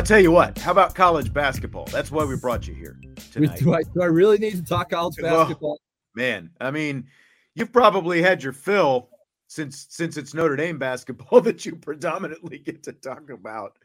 I'll 0.00 0.06
tell 0.06 0.18
you 0.18 0.30
what. 0.30 0.56
How 0.56 0.70
about 0.72 0.94
college 0.94 1.30
basketball? 1.30 1.84
That's 1.84 2.10
why 2.10 2.24
we 2.24 2.34
brought 2.34 2.66
you 2.66 2.72
here 2.72 2.98
tonight. 3.32 3.58
Do 3.58 3.74
I, 3.74 3.82
do 3.82 4.00
I 4.00 4.06
really 4.06 4.38
need 4.38 4.54
to 4.54 4.62
talk 4.62 4.88
college 4.88 5.16
basketball? 5.20 5.78
Well, 6.16 6.24
man, 6.24 6.48
I 6.58 6.70
mean, 6.70 7.06
you've 7.54 7.70
probably 7.70 8.22
had 8.22 8.42
your 8.42 8.54
fill 8.54 9.10
since 9.46 9.88
since 9.90 10.16
it's 10.16 10.32
Notre 10.32 10.56
Dame 10.56 10.78
basketball 10.78 11.40
that 11.42 11.66
you 11.66 11.76
predominantly 11.76 12.60
get 12.60 12.82
to 12.84 12.94
talk 12.94 13.28
about. 13.28 13.76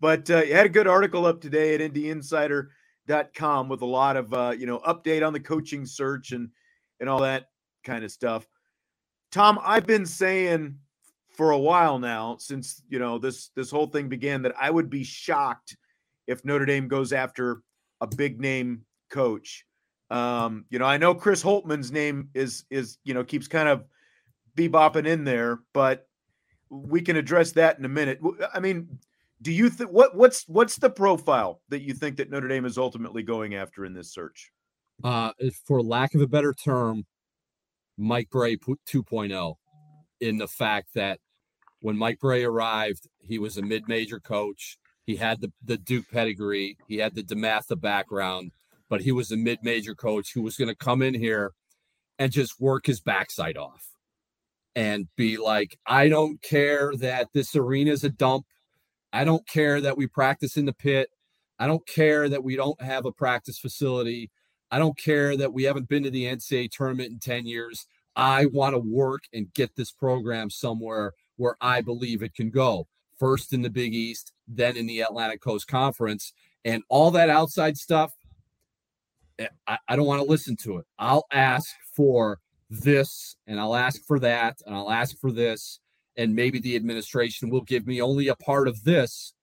But 0.00 0.30
uh, 0.30 0.38
you 0.44 0.54
had 0.54 0.64
a 0.64 0.70
good 0.70 0.86
article 0.86 1.26
up 1.26 1.42
today 1.42 1.74
at 1.74 1.82
NDInsider.com 1.82 3.68
with 3.68 3.82
a 3.82 3.86
lot 3.86 4.16
of 4.16 4.32
uh, 4.32 4.54
you 4.58 4.64
know 4.64 4.78
update 4.88 5.26
on 5.26 5.34
the 5.34 5.40
coaching 5.40 5.84
search 5.84 6.32
and 6.32 6.48
and 6.98 7.10
all 7.10 7.20
that 7.20 7.50
kind 7.84 8.04
of 8.04 8.10
stuff. 8.10 8.48
Tom, 9.32 9.60
I've 9.62 9.86
been 9.86 10.06
saying 10.06 10.78
for 11.38 11.52
a 11.52 11.58
while 11.58 12.00
now 12.00 12.36
since 12.40 12.82
you 12.88 12.98
know 12.98 13.16
this 13.16 13.50
this 13.54 13.70
whole 13.70 13.86
thing 13.86 14.08
began 14.08 14.42
that 14.42 14.54
I 14.60 14.70
would 14.70 14.90
be 14.90 15.04
shocked 15.04 15.76
if 16.26 16.44
Notre 16.44 16.66
Dame 16.66 16.88
goes 16.88 17.12
after 17.12 17.62
a 18.00 18.08
big 18.08 18.40
name 18.40 18.82
coach. 19.08 19.64
Um, 20.10 20.64
you 20.68 20.80
know, 20.80 20.84
I 20.84 20.96
know 20.96 21.14
Chris 21.14 21.42
Holtmann's 21.42 21.92
name 21.92 22.30
is 22.34 22.64
is 22.70 22.98
you 23.04 23.14
know 23.14 23.22
keeps 23.22 23.46
kind 23.46 23.68
of 23.68 23.84
bebopping 24.56 25.06
in 25.06 25.22
there, 25.22 25.60
but 25.72 26.08
we 26.70 27.00
can 27.00 27.14
address 27.14 27.52
that 27.52 27.78
in 27.78 27.84
a 27.84 27.88
minute. 27.88 28.18
I 28.52 28.58
mean, 28.58 28.98
do 29.40 29.52
you 29.52 29.70
think 29.70 29.90
what 29.90 30.16
what's 30.16 30.42
what's 30.48 30.76
the 30.76 30.90
profile 30.90 31.62
that 31.68 31.82
you 31.82 31.94
think 31.94 32.16
that 32.16 32.30
Notre 32.30 32.48
Dame 32.48 32.64
is 32.64 32.78
ultimately 32.78 33.22
going 33.22 33.54
after 33.54 33.84
in 33.84 33.94
this 33.94 34.12
search? 34.12 34.50
Uh, 35.04 35.30
for 35.64 35.80
lack 35.80 36.16
of 36.16 36.20
a 36.20 36.26
better 36.26 36.52
term, 36.52 37.06
Mike 37.96 38.28
Brey 38.28 38.56
2.0 38.56 39.54
in 40.20 40.36
the 40.36 40.48
fact 40.48 40.88
that 40.96 41.20
when 41.80 41.96
Mike 41.96 42.18
Brey 42.20 42.44
arrived, 42.44 43.08
he 43.20 43.38
was 43.38 43.56
a 43.56 43.62
mid-major 43.62 44.20
coach. 44.20 44.78
He 45.04 45.16
had 45.16 45.40
the, 45.40 45.52
the 45.64 45.78
Duke 45.78 46.06
pedigree. 46.12 46.76
He 46.86 46.98
had 46.98 47.14
the 47.14 47.22
DeMatha 47.22 47.80
background, 47.80 48.52
but 48.88 49.02
he 49.02 49.12
was 49.12 49.30
a 49.30 49.36
mid-major 49.36 49.94
coach 49.94 50.32
who 50.34 50.42
was 50.42 50.56
going 50.56 50.68
to 50.68 50.74
come 50.74 51.02
in 51.02 51.14
here 51.14 51.52
and 52.18 52.32
just 52.32 52.60
work 52.60 52.86
his 52.86 53.00
backside 53.00 53.56
off 53.56 53.86
and 54.74 55.08
be 55.16 55.36
like, 55.36 55.78
I 55.86 56.08
don't 56.08 56.42
care 56.42 56.92
that 56.96 57.28
this 57.32 57.54
arena 57.56 57.92
is 57.92 58.04
a 58.04 58.10
dump. 58.10 58.44
I 59.12 59.24
don't 59.24 59.46
care 59.48 59.80
that 59.80 59.96
we 59.96 60.06
practice 60.06 60.56
in 60.56 60.66
the 60.66 60.72
pit. 60.72 61.08
I 61.58 61.66
don't 61.66 61.86
care 61.86 62.28
that 62.28 62.44
we 62.44 62.56
don't 62.56 62.80
have 62.82 63.04
a 63.04 63.12
practice 63.12 63.58
facility. 63.58 64.30
I 64.70 64.78
don't 64.78 64.98
care 64.98 65.36
that 65.36 65.52
we 65.52 65.64
haven't 65.64 65.88
been 65.88 66.02
to 66.02 66.10
the 66.10 66.24
NCAA 66.24 66.70
tournament 66.70 67.10
in 67.10 67.18
10 67.18 67.46
years. 67.46 67.86
I 68.14 68.46
want 68.46 68.74
to 68.74 68.78
work 68.78 69.22
and 69.32 69.52
get 69.54 69.74
this 69.76 69.90
program 69.90 70.50
somewhere 70.50 71.12
where 71.38 71.56
I 71.60 71.80
believe 71.80 72.22
it 72.22 72.34
can 72.34 72.50
go. 72.50 72.86
First 73.18 73.52
in 73.52 73.62
the 73.62 73.70
Big 73.70 73.94
East, 73.94 74.32
then 74.46 74.76
in 74.76 74.86
the 74.86 75.00
Atlantic 75.00 75.40
Coast 75.40 75.66
Conference, 75.66 76.32
and 76.64 76.82
all 76.88 77.10
that 77.12 77.30
outside 77.30 77.76
stuff. 77.76 78.12
Eh, 79.38 79.46
I, 79.66 79.78
I 79.88 79.96
don't 79.96 80.06
want 80.06 80.22
to 80.22 80.28
listen 80.28 80.56
to 80.64 80.78
it. 80.78 80.86
I'll 80.98 81.24
ask 81.32 81.74
for 81.96 82.38
this 82.70 83.36
and 83.46 83.58
I'll 83.58 83.74
ask 83.74 84.04
for 84.04 84.18
that 84.20 84.58
and 84.66 84.74
I'll 84.74 84.90
ask 84.90 85.18
for 85.18 85.32
this. 85.32 85.80
And 86.16 86.34
maybe 86.34 86.58
the 86.58 86.76
administration 86.76 87.48
will 87.48 87.62
give 87.62 87.86
me 87.86 88.02
only 88.02 88.28
a 88.28 88.34
part 88.34 88.66
of 88.66 88.82
this, 88.82 89.34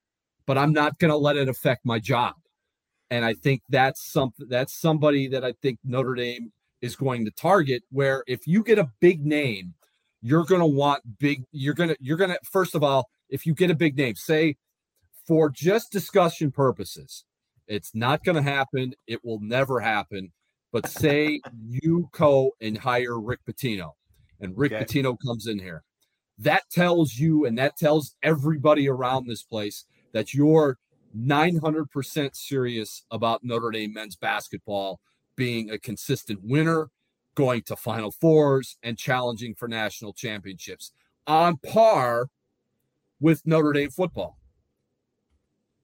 but 0.45 0.57
I'm 0.57 0.73
not 0.73 0.99
going 0.99 1.11
to 1.11 1.17
let 1.17 1.37
it 1.37 1.47
affect 1.47 1.85
my 1.85 1.99
job. 1.99 2.35
And 3.09 3.23
I 3.23 3.33
think 3.33 3.61
that's 3.69 4.11
something 4.11 4.47
that's 4.49 4.79
somebody 4.79 5.27
that 5.29 5.45
I 5.45 5.53
think 5.61 5.79
Notre 5.83 6.15
Dame 6.15 6.51
is 6.81 6.95
going 6.95 7.23
to 7.25 7.31
target. 7.31 7.83
Where 7.91 8.23
if 8.27 8.45
you 8.45 8.63
get 8.63 8.77
a 8.77 8.91
big 8.99 9.25
name 9.25 9.73
you're 10.25 10.43
going 10.43 10.61
to 10.61 10.65
want 10.65 11.03
big 11.19 11.43
you're 11.51 11.75
going 11.75 11.89
to 11.89 11.97
you're 11.99 12.17
going 12.17 12.31
to 12.31 12.39
first 12.51 12.73
of 12.73 12.83
all 12.83 13.07
if 13.29 13.45
you 13.45 13.53
get 13.53 13.69
a 13.69 13.75
big 13.75 13.95
name 13.95 14.15
say 14.15 14.55
for 15.27 15.51
just 15.51 15.91
discussion 15.91 16.51
purposes 16.51 17.25
it's 17.67 17.93
not 17.93 18.23
going 18.23 18.35
to 18.35 18.41
happen 18.41 18.93
it 19.05 19.23
will 19.23 19.39
never 19.39 19.79
happen 19.79 20.31
but 20.73 20.87
say 20.87 21.39
you 21.69 22.09
go 22.11 22.51
and 22.59 22.79
hire 22.79 23.19
rick 23.19 23.39
pitino 23.47 23.91
and 24.41 24.57
rick 24.57 24.71
okay. 24.71 24.83
pitino 24.83 25.15
comes 25.23 25.45
in 25.45 25.59
here 25.59 25.83
that 26.39 26.63
tells 26.71 27.13
you 27.13 27.45
and 27.45 27.55
that 27.59 27.77
tells 27.77 28.15
everybody 28.23 28.89
around 28.89 29.27
this 29.27 29.43
place 29.43 29.85
that 30.13 30.33
you're 30.33 30.77
900% 31.15 32.35
serious 32.35 33.03
about 33.11 33.43
notre 33.43 33.69
dame 33.69 33.93
men's 33.93 34.15
basketball 34.15 34.99
being 35.35 35.69
a 35.69 35.77
consistent 35.77 36.39
winner 36.41 36.89
going 37.35 37.61
to 37.63 37.75
Final 37.75 38.11
Fours 38.11 38.77
and 38.81 38.97
challenging 38.97 39.53
for 39.53 39.67
national 39.67 40.13
championships 40.13 40.91
on 41.27 41.57
par 41.57 42.29
with 43.19 43.45
Notre 43.45 43.73
Dame 43.73 43.89
football. 43.89 44.37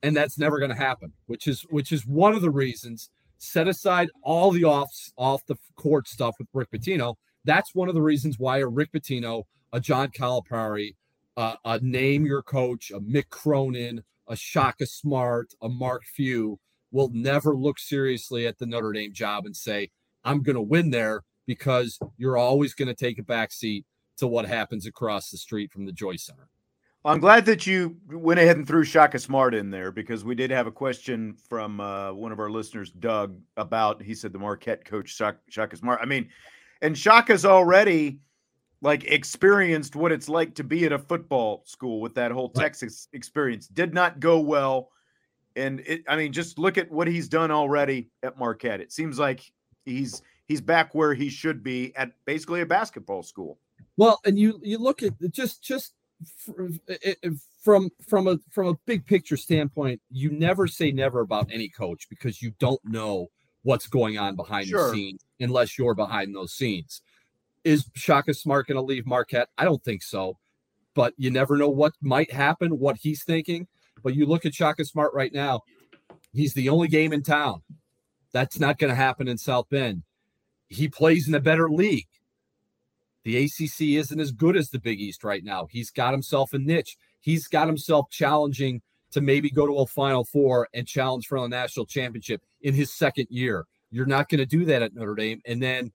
And 0.04 0.16
that's 0.16 0.38
never 0.38 0.58
going 0.58 0.72
to 0.72 0.76
happen, 0.76 1.14
which 1.28 1.48
is 1.48 1.62
which 1.70 1.92
is 1.92 2.06
one 2.06 2.34
of 2.34 2.42
the 2.42 2.50
reasons. 2.50 3.10
Set 3.38 3.68
aside 3.68 4.10
all 4.24 4.52
the 4.52 4.64
off 4.64 4.90
off 5.18 5.46
the 5.46 5.56
court 5.76 6.08
stuff 6.08 6.36
with 6.40 6.48
Rick 6.54 6.72
Pitino. 6.72 7.16
That's 7.44 7.74
one 7.74 7.90
of 7.90 7.96
the 7.96 8.02
reasons 8.02 8.40
why 8.40 8.60
a 8.60 8.68
Rick 8.68 8.92
Pitino, 8.92 9.44
a 9.74 9.80
John 9.80 10.10
Calipari, 10.10 10.96
uh, 11.38 11.56
a 11.66 11.80
name 11.80 12.26
your 12.26 12.44
coach, 12.44 12.92
a 12.92 13.00
Mick 13.00 13.30
Cronin, 13.30 14.04
a 14.28 14.36
Shaka 14.36 14.86
Smart, 14.86 15.54
a 15.62 15.70
Mark 15.70 16.04
Few 16.04 16.60
will 16.92 17.10
never 17.14 17.56
look 17.56 17.80
seriously 17.80 18.46
at 18.46 18.60
the 18.60 18.66
Notre 18.66 18.92
Dame 18.92 19.14
job 19.14 19.46
and 19.46 19.56
say, 19.56 19.90
I'm 20.24 20.44
going 20.44 20.56
to 20.56 20.62
win 20.62 20.92
there 20.92 21.24
because 21.46 22.00
you're 22.18 22.38
always 22.38 22.74
going 22.74 22.88
to 22.88 22.94
take 22.94 23.20
a 23.20 23.24
back 23.24 23.52
seat 23.52 23.86
to 24.18 24.28
what 24.28 24.46
happens 24.46 24.86
across 24.86 25.30
the 25.30 25.38
street 25.38 25.72
from 25.72 25.86
the 25.86 25.92
Joyce 25.92 26.24
Center. 26.24 26.48
I'm 27.04 27.20
glad 27.20 27.46
that 27.48 27.66
you 27.66 27.98
went 28.12 28.40
ahead 28.40 28.58
and 28.58 28.68
threw 28.68 28.84
Shaka 28.84 29.18
Smart 29.18 29.56
in 29.56 29.72
there 29.72 29.92
because 29.92 30.24
we 30.24 30.36
did 30.36 30.52
have 30.52 30.68
a 30.68 30.72
question 30.72 31.34
from 31.50 31.80
uh, 31.80 32.14
one 32.14 32.32
of 32.32 32.40
our 32.40 32.52
listeners, 32.52 32.92
Doug, 32.92 33.40
about 33.58 34.04
he 34.04 34.14
said 34.14 34.32
the 34.32 34.38
Marquette 34.38 34.86
coach 34.86 35.10
Shaka 35.10 35.76
Smart. 35.76 36.00
I 36.02 36.06
mean, 36.06 36.30
and 36.84 36.96
Shaka's 36.96 37.44
already 37.44 38.20
like 38.84 39.04
experienced 39.06 39.96
what 39.96 40.12
it's 40.12 40.30
like 40.30 40.54
to 40.56 40.64
be 40.64 40.86
at 40.86 40.92
a 40.92 41.00
football 41.00 41.64
school 41.66 42.02
with 42.02 42.14
that 42.16 42.32
whole. 42.32 42.50
Texas 42.50 43.08
experience. 43.14 43.68
Did 43.68 43.96
not 43.96 44.20
go 44.20 44.40
well, 44.40 44.90
and 45.56 45.80
it, 45.82 46.04
I 46.08 46.16
mean, 46.16 46.32
just 46.32 46.60
look 46.60 46.78
at 46.78 46.92
what 46.92 47.08
he's 47.08 47.28
done 47.28 47.50
already 47.50 48.12
at 48.22 48.38
Marquette. 48.38 48.80
It 48.80 48.92
seems 48.92 49.18
like 49.18 49.52
he's 49.86 50.22
he's 50.52 50.62
back 50.62 50.94
where 50.94 51.14
he 51.14 51.30
should 51.30 51.64
be 51.64 51.96
at 51.96 52.12
basically 52.26 52.60
a 52.60 52.66
basketball 52.66 53.24
school. 53.24 53.58
Well, 53.96 54.20
and 54.26 54.38
you 54.38 54.60
you 54.64 54.78
look 54.78 55.02
at 55.02 55.14
just 55.32 55.64
just 55.64 55.94
from 57.64 57.90
from 58.06 58.28
a 58.28 58.38
from 58.52 58.68
a 58.68 58.76
big 58.86 59.06
picture 59.06 59.38
standpoint, 59.38 60.02
you 60.12 60.30
never 60.30 60.68
say 60.68 60.92
never 60.92 61.22
about 61.22 61.48
any 61.52 61.70
coach 61.70 62.08
because 62.10 62.42
you 62.42 62.52
don't 62.60 62.84
know 62.84 63.28
what's 63.64 63.88
going 63.88 64.18
on 64.18 64.36
behind 64.36 64.68
sure. 64.68 64.88
the 64.88 64.94
scenes 64.94 65.22
unless 65.40 65.78
you're 65.78 65.96
behind 65.96 66.36
those 66.36 66.54
scenes. 66.54 67.02
Is 67.64 67.86
Shaka 67.96 68.34
Smart 68.34 68.68
going 68.68 68.76
to 68.76 68.82
leave 68.82 69.06
Marquette? 69.06 69.50
I 69.58 69.66
don't 69.66 69.84
think 69.84 70.04
so, 70.04 70.38
but 70.96 71.14
you 71.16 71.32
never 71.32 71.58
know 71.58 71.70
what 71.70 71.94
might 72.02 72.32
happen, 72.32 72.80
what 72.80 72.98
he's 72.98 73.24
thinking. 73.24 73.68
But 74.04 74.16
you 74.16 74.26
look 74.26 74.46
at 74.46 74.56
Shaka 74.56 74.84
Smart 74.84 75.14
right 75.14 75.32
now; 75.32 75.62
he's 76.34 76.54
the 76.54 76.70
only 76.70 76.90
game 76.90 77.14
in 77.14 77.24
town. 77.24 77.62
That's 78.34 78.60
not 78.60 78.80
going 78.80 78.90
to 78.90 78.96
happen 78.96 79.28
in 79.28 79.38
South 79.38 79.70
Bend. 79.70 80.04
He 80.72 80.88
plays 80.88 81.28
in 81.28 81.36
a 81.36 81.42
better 81.42 81.70
league. 81.70 82.08
The 83.26 83.44
ACC 83.44 84.00
isn't 84.00 84.20
as 84.20 84.32
good 84.32 84.56
as 84.56 84.70
the 84.70 84.80
Big 84.80 85.02
East 85.02 85.22
right 85.22 85.44
now. 85.44 85.68
He's 85.70 85.92
got 85.92 86.14
himself 86.14 86.54
a 86.54 86.60
niche. 86.60 86.96
He's 87.20 87.48
got 87.48 87.68
himself 87.68 88.10
challenging 88.10 88.82
to 89.12 89.20
maybe 89.20 89.50
go 89.50 89.68
to 89.68 89.80
a 89.80 89.86
Final 89.86 90.24
Four 90.24 90.70
and 90.74 90.88
challenge 90.88 91.28
for 91.28 91.38
a 91.38 91.48
national 91.50 91.86
championship 91.88 92.42
in 92.62 92.74
his 92.74 92.94
second 92.94 93.28
year. 93.30 93.66
You're 93.92 94.06
not 94.06 94.30
going 94.30 94.40
to 94.40 94.46
do 94.46 94.64
that 94.64 94.82
at 94.82 94.96
Notre 94.96 95.14
Dame. 95.14 95.42
And 95.46 95.62
then 95.62 95.92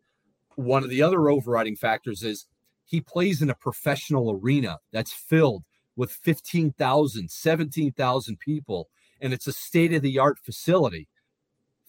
one 0.57 0.85
of 0.85 0.91
the 0.91 1.03
other 1.03 1.31
overriding 1.31 1.77
factors 1.77 2.23
is 2.23 2.47
he 2.85 3.01
plays 3.01 3.41
in 3.41 3.49
a 3.49 3.55
professional 3.55 4.31
arena 4.31 4.77
that's 4.93 5.13
filled 5.13 5.65
with 5.97 6.13
15,000, 6.13 7.31
17,000 7.31 8.39
people, 8.39 8.89
and 9.23 9.33
it's 9.33 9.47
a 9.47 9.53
state 9.53 9.95
of 9.95 10.03
the 10.03 10.19
art 10.19 10.39
facility. 10.39 11.09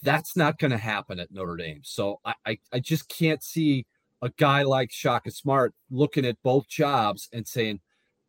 That's 0.03 0.35
not 0.35 0.59
going 0.59 0.71
to 0.71 0.77
happen 0.77 1.19
at 1.19 1.31
Notre 1.31 1.55
Dame. 1.55 1.81
So 1.83 2.19
I, 2.23 2.33
I, 2.45 2.59
I 2.73 2.79
just 2.79 3.09
can't 3.09 3.43
see 3.43 3.85
a 4.21 4.29
guy 4.37 4.63
like 4.63 4.91
Shaka 4.91 5.31
Smart 5.31 5.73
looking 5.89 6.25
at 6.25 6.41
both 6.43 6.67
jobs 6.67 7.29
and 7.33 7.47
saying, 7.47 7.79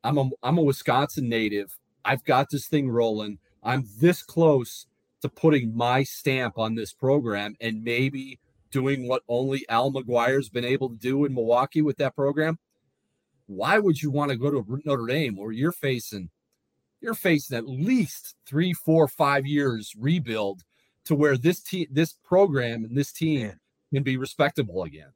I'm 0.05 0.19
a, 0.19 0.31
I'm 0.43 0.59
a 0.59 0.63
Wisconsin 0.63 1.29
native. 1.29 1.77
I've 2.05 2.25
got 2.25 2.49
this 2.51 2.69
thing 2.69 2.91
rolling. 2.91 3.39
I'm 3.63 3.85
this 4.01 4.23
close 4.23 4.87
to 5.23 5.29
putting 5.29 5.77
my 5.77 6.05
stamp 6.05 6.59
on 6.59 6.75
this 6.75 6.93
program 6.93 7.57
and 7.61 7.83
maybe 7.83 8.39
doing 8.71 9.09
what 9.09 9.23
only 9.29 9.65
Al 9.69 9.93
McGuire's 9.93 10.49
been 10.49 10.65
able 10.65 10.91
to 10.91 10.97
do 10.97 11.25
in 11.25 11.35
Milwaukee 11.35 11.83
with 11.83 11.97
that 11.99 12.15
program. 12.15 12.59
Why 13.47 13.79
would 13.79 14.03
you 14.03 14.11
want 14.11 14.31
to 14.31 14.37
go 14.37 14.51
to 14.51 14.81
Notre 14.85 15.07
Dame 15.07 15.37
where 15.37 15.53
you're 15.53 15.73
facing 15.73 16.31
you're 17.01 17.15
facing 17.15 17.57
at 17.57 17.69
least 17.69 18.35
three, 18.45 18.73
four, 18.73 19.07
five 19.07 19.47
years 19.47 19.93
rebuild 19.97 20.63
to 21.09 21.15
where 21.15 21.37
this 21.37 21.61
team, 21.61 21.87
this 21.91 22.15
program, 22.25 22.85
and 22.85 22.97
this 22.97 23.13
team 23.13 23.53
can 23.93 24.03
be 24.03 24.17
respectable 24.17 24.85
again? 24.85 25.13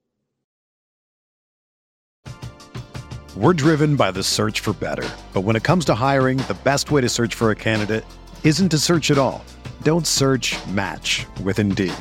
We're 3.35 3.55
driven 3.55 3.97
by 3.97 4.11
the 4.11 4.23
search 4.23 4.61
for 4.61 4.75
better. 4.75 5.09
But 5.33 5.41
when 5.43 5.57
it 5.57 5.63
comes 5.63 5.87
to 5.87 5.95
hiring, 5.95 6.37
the 6.49 6.59
best 6.65 6.91
way 6.91 7.01
to 7.01 7.09
search 7.09 7.35
for 7.35 7.51
a 7.51 7.57
candidate 7.57 8.05
isn't 8.45 8.69
to 8.69 8.79
search 8.79 9.11
at 9.11 9.17
all. 9.17 9.43
Don't 9.83 10.07
search 10.07 10.55
match 10.67 11.25
with 11.43 11.59
Indeed. 11.59 11.95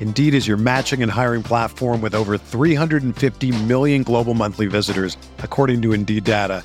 Indeed 0.00 0.34
is 0.34 0.48
your 0.48 0.56
matching 0.56 1.00
and 1.00 1.10
hiring 1.10 1.44
platform 1.44 2.00
with 2.00 2.16
over 2.16 2.36
350 2.36 3.64
million 3.66 4.02
global 4.02 4.34
monthly 4.34 4.66
visitors, 4.66 5.16
according 5.38 5.80
to 5.82 5.92
Indeed 5.92 6.24
data, 6.24 6.64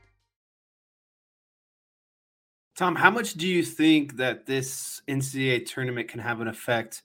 Tom, 2.75 2.95
how 2.95 3.11
much 3.11 3.33
do 3.33 3.47
you 3.47 3.63
think 3.63 4.17
that 4.17 4.45
this 4.45 5.01
NCAA 5.07 5.65
tournament 5.65 6.07
can 6.07 6.19
have 6.21 6.39
an 6.39 6.47
effect 6.47 7.03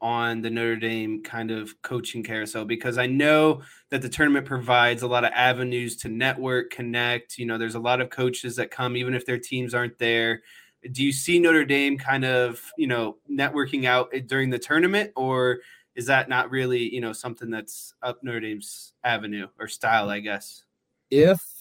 on 0.00 0.42
the 0.42 0.50
Notre 0.50 0.76
Dame 0.76 1.22
kind 1.22 1.52
of 1.52 1.80
coaching 1.82 2.22
carousel? 2.22 2.64
Because 2.64 2.98
I 2.98 3.06
know 3.06 3.62
that 3.90 4.02
the 4.02 4.08
tournament 4.08 4.44
provides 4.44 5.02
a 5.02 5.06
lot 5.06 5.24
of 5.24 5.30
avenues 5.32 5.96
to 5.98 6.08
network, 6.08 6.70
connect. 6.70 7.38
You 7.38 7.46
know, 7.46 7.58
there's 7.58 7.76
a 7.76 7.80
lot 7.80 8.00
of 8.00 8.10
coaches 8.10 8.56
that 8.56 8.72
come, 8.72 8.96
even 8.96 9.14
if 9.14 9.24
their 9.24 9.38
teams 9.38 9.72
aren't 9.72 9.98
there. 9.98 10.42
Do 10.90 11.04
you 11.04 11.12
see 11.12 11.38
Notre 11.38 11.64
Dame 11.64 11.96
kind 11.96 12.24
of, 12.24 12.60
you 12.76 12.88
know, 12.88 13.16
networking 13.30 13.84
out 13.84 14.10
eh, 14.12 14.20
during 14.26 14.50
the 14.50 14.58
tournament, 14.58 15.12
or 15.14 15.60
is 15.94 16.06
that 16.06 16.28
not 16.28 16.50
really, 16.50 16.92
you 16.92 17.00
know, 17.00 17.12
something 17.12 17.50
that's 17.50 17.94
up 18.02 18.18
Notre 18.22 18.40
Dame's 18.40 18.92
avenue 19.04 19.46
or 19.60 19.68
style, 19.68 20.10
I 20.10 20.18
guess? 20.18 20.64
If 21.10 21.53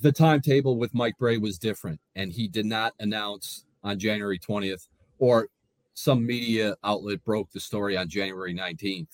the 0.00 0.12
timetable 0.12 0.78
with 0.78 0.94
Mike 0.94 1.16
Brey 1.18 1.38
was 1.38 1.58
different, 1.58 2.00
and 2.14 2.32
he 2.32 2.48
did 2.48 2.66
not 2.66 2.94
announce 3.00 3.64
on 3.84 3.98
January 3.98 4.38
20th, 4.38 4.88
or 5.18 5.48
some 5.94 6.26
media 6.26 6.76
outlet 6.84 7.24
broke 7.24 7.50
the 7.52 7.60
story 7.60 7.96
on 7.96 8.08
January 8.08 8.54
19th. 8.54 9.08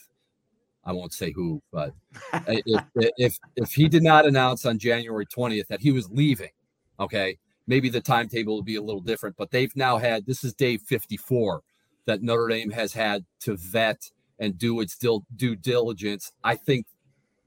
I 0.85 0.93
won't 0.93 1.13
say 1.13 1.31
who, 1.31 1.63
but 1.73 1.95
if, 2.49 2.85
if 3.17 3.39
if 3.57 3.73
he 3.73 3.89
did 3.89 4.03
not 4.03 4.27
announce 4.27 4.67
on 4.67 4.79
January 4.79 5.27
20th 5.27 5.69
that 5.69 5.81
he 5.81 5.93
was 5.93 6.11
leaving, 6.11 6.51
okay, 6.99 7.39
maybe 7.67 7.89
the 7.89 8.01
timetable 8.01 8.55
will 8.55 8.63
be 8.63 8.77
a 8.77 8.83
little 8.83 9.01
different. 9.01 9.37
But 9.37 9.51
they've 9.53 9.75
now 9.77 9.99
had 9.99 10.27
this 10.27 10.43
is 10.43 10.55
day 10.55 10.79
54 10.79 11.63
that 12.07 12.23
Notre 12.23 12.49
Dame 12.49 12.71
has 12.71 12.93
had 12.93 13.25
to 13.41 13.57
vet 13.57 14.11
and 14.41 14.59
do 14.59 14.81
its 14.81 14.99
due 14.99 15.57
diligence. 15.57 16.33
I 16.43 16.57
think 16.57 16.87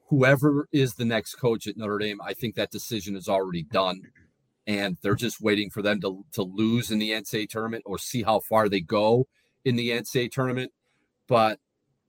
whoever 0.07 0.67
is 0.71 0.95
the 0.95 1.05
next 1.05 1.35
coach 1.35 1.67
at 1.67 1.77
Notre 1.77 1.97
Dame, 1.97 2.21
I 2.21 2.33
think 2.33 2.55
that 2.55 2.71
decision 2.71 3.15
is 3.15 3.27
already 3.27 3.63
done. 3.63 4.01
And 4.67 4.97
they're 5.01 5.15
just 5.15 5.41
waiting 5.41 5.69
for 5.69 5.81
them 5.81 6.01
to, 6.01 6.25
to 6.33 6.41
lose 6.41 6.89
in 6.89 6.97
the 6.97 7.12
NCAA 7.12 7.50
tournament 7.50 7.83
or 7.85 8.00
see 8.00 8.24
how 8.24 8.39
far 8.39 8.67
they 8.67 8.81
go 8.81 9.27
in 9.63 9.75
the 9.75 9.91
NCAA 9.91 10.31
tournament. 10.31 10.71
But 11.27 11.59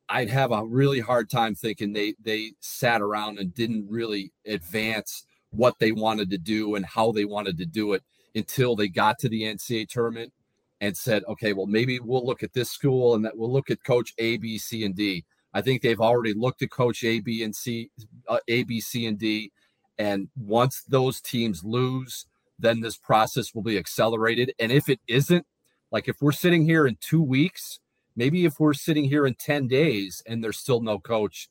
I'd 0.08 0.30
have 0.30 0.52
a 0.52 0.64
really 0.64 1.00
hard 1.00 1.28
time 1.28 1.54
thinking 1.54 1.92
they 1.92 2.14
they 2.22 2.52
sat 2.60 3.02
around 3.02 3.38
and 3.38 3.52
didn't 3.52 3.88
really 3.90 4.32
advance 4.46 5.26
what 5.50 5.78
they 5.80 5.92
wanted 5.92 6.30
to 6.30 6.38
do 6.38 6.76
and 6.76 6.86
how 6.86 7.12
they 7.12 7.24
wanted 7.24 7.58
to 7.58 7.66
do 7.66 7.92
it 7.92 8.02
until 8.34 8.76
they 8.76 8.88
got 8.88 9.18
to 9.18 9.28
the 9.28 9.42
NCAA 9.42 9.88
tournament 9.88 10.32
and 10.80 10.96
said, 10.96 11.24
okay, 11.26 11.52
well, 11.52 11.66
maybe 11.66 11.98
we'll 11.98 12.24
look 12.24 12.42
at 12.42 12.52
this 12.52 12.70
school 12.70 13.14
and 13.14 13.24
that 13.24 13.36
we'll 13.36 13.52
look 13.52 13.70
at 13.70 13.82
coach 13.82 14.12
A, 14.18 14.36
B, 14.36 14.58
C, 14.58 14.84
and 14.84 14.94
D. 14.94 15.24
I 15.56 15.62
think 15.62 15.80
they've 15.80 16.02
already 16.02 16.34
looked 16.34 16.60
at 16.60 16.70
coach 16.70 17.02
A, 17.02 17.20
B, 17.20 17.42
and 17.42 17.56
C, 17.56 17.90
uh, 18.28 18.40
A, 18.46 18.64
B, 18.64 18.78
C, 18.78 19.06
and 19.06 19.18
D. 19.18 19.52
And 19.96 20.28
once 20.36 20.82
those 20.82 21.18
teams 21.22 21.64
lose, 21.64 22.26
then 22.58 22.82
this 22.82 22.98
process 22.98 23.54
will 23.54 23.62
be 23.62 23.78
accelerated. 23.78 24.52
And 24.58 24.70
if 24.70 24.90
it 24.90 25.00
isn't, 25.08 25.46
like 25.90 26.08
if 26.08 26.20
we're 26.20 26.32
sitting 26.32 26.66
here 26.66 26.86
in 26.86 26.98
two 27.00 27.22
weeks, 27.22 27.80
maybe 28.16 28.44
if 28.44 28.60
we're 28.60 28.75
sitting 28.75 29.04
here 29.04 29.26
in 29.26 29.32
10 29.32 29.66
days 29.66 30.22
and 30.26 30.44
there's 30.44 30.58
still 30.58 30.82
no 30.82 30.98
coach, 30.98 31.48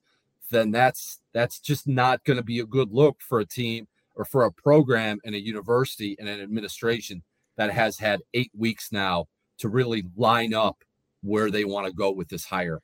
then 0.52 0.70
that's 0.70 1.20
that's 1.34 1.60
just 1.60 1.88
not 1.88 2.24
going 2.26 2.38
to 2.38 2.44
be 2.44 2.60
a 2.60 2.66
good 2.66 2.92
look 2.92 3.20
for 3.22 3.40
a 3.40 3.46
team 3.46 3.88
or 4.14 4.24
for 4.24 4.44
a 4.44 4.52
program 4.52 5.18
and 5.26 5.34
a 5.34 5.44
university 5.44 6.16
and 6.20 6.30
an 6.30 6.42
administration 6.42 7.24
that 7.58 7.72
has 7.72 7.98
had 7.98 8.22
eight 8.36 8.52
weeks 8.56 8.92
now 8.92 9.26
to 9.58 9.68
really 9.68 10.04
line 10.16 10.54
up 10.54 10.84
where 11.24 11.50
they 11.50 11.66
want 11.66 11.88
to 11.88 11.92
go 11.92 12.12
with 12.12 12.30
this 12.30 12.46
hire. 12.46 12.84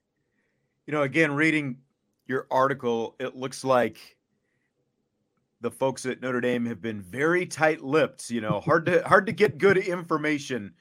You 0.92 0.98
know, 0.98 1.04
again, 1.04 1.32
reading 1.32 1.78
your 2.28 2.48
article, 2.52 3.16
it 3.18 3.34
looks 3.34 3.64
like 3.64 4.18
the 5.62 5.72
folks 5.72 6.06
at 6.06 6.22
Notre 6.22 6.42
Dame 6.42 6.66
have 6.66 6.82
been 6.82 7.02
very 7.02 7.46
tight-lipped. 7.46 8.30
You 8.30 8.42
know, 8.42 8.60
hard 8.60 8.88
to 8.88 9.02
hard 9.08 9.26
to 9.28 9.32
get 9.32 9.58
good 9.58 9.78
information 9.78 10.74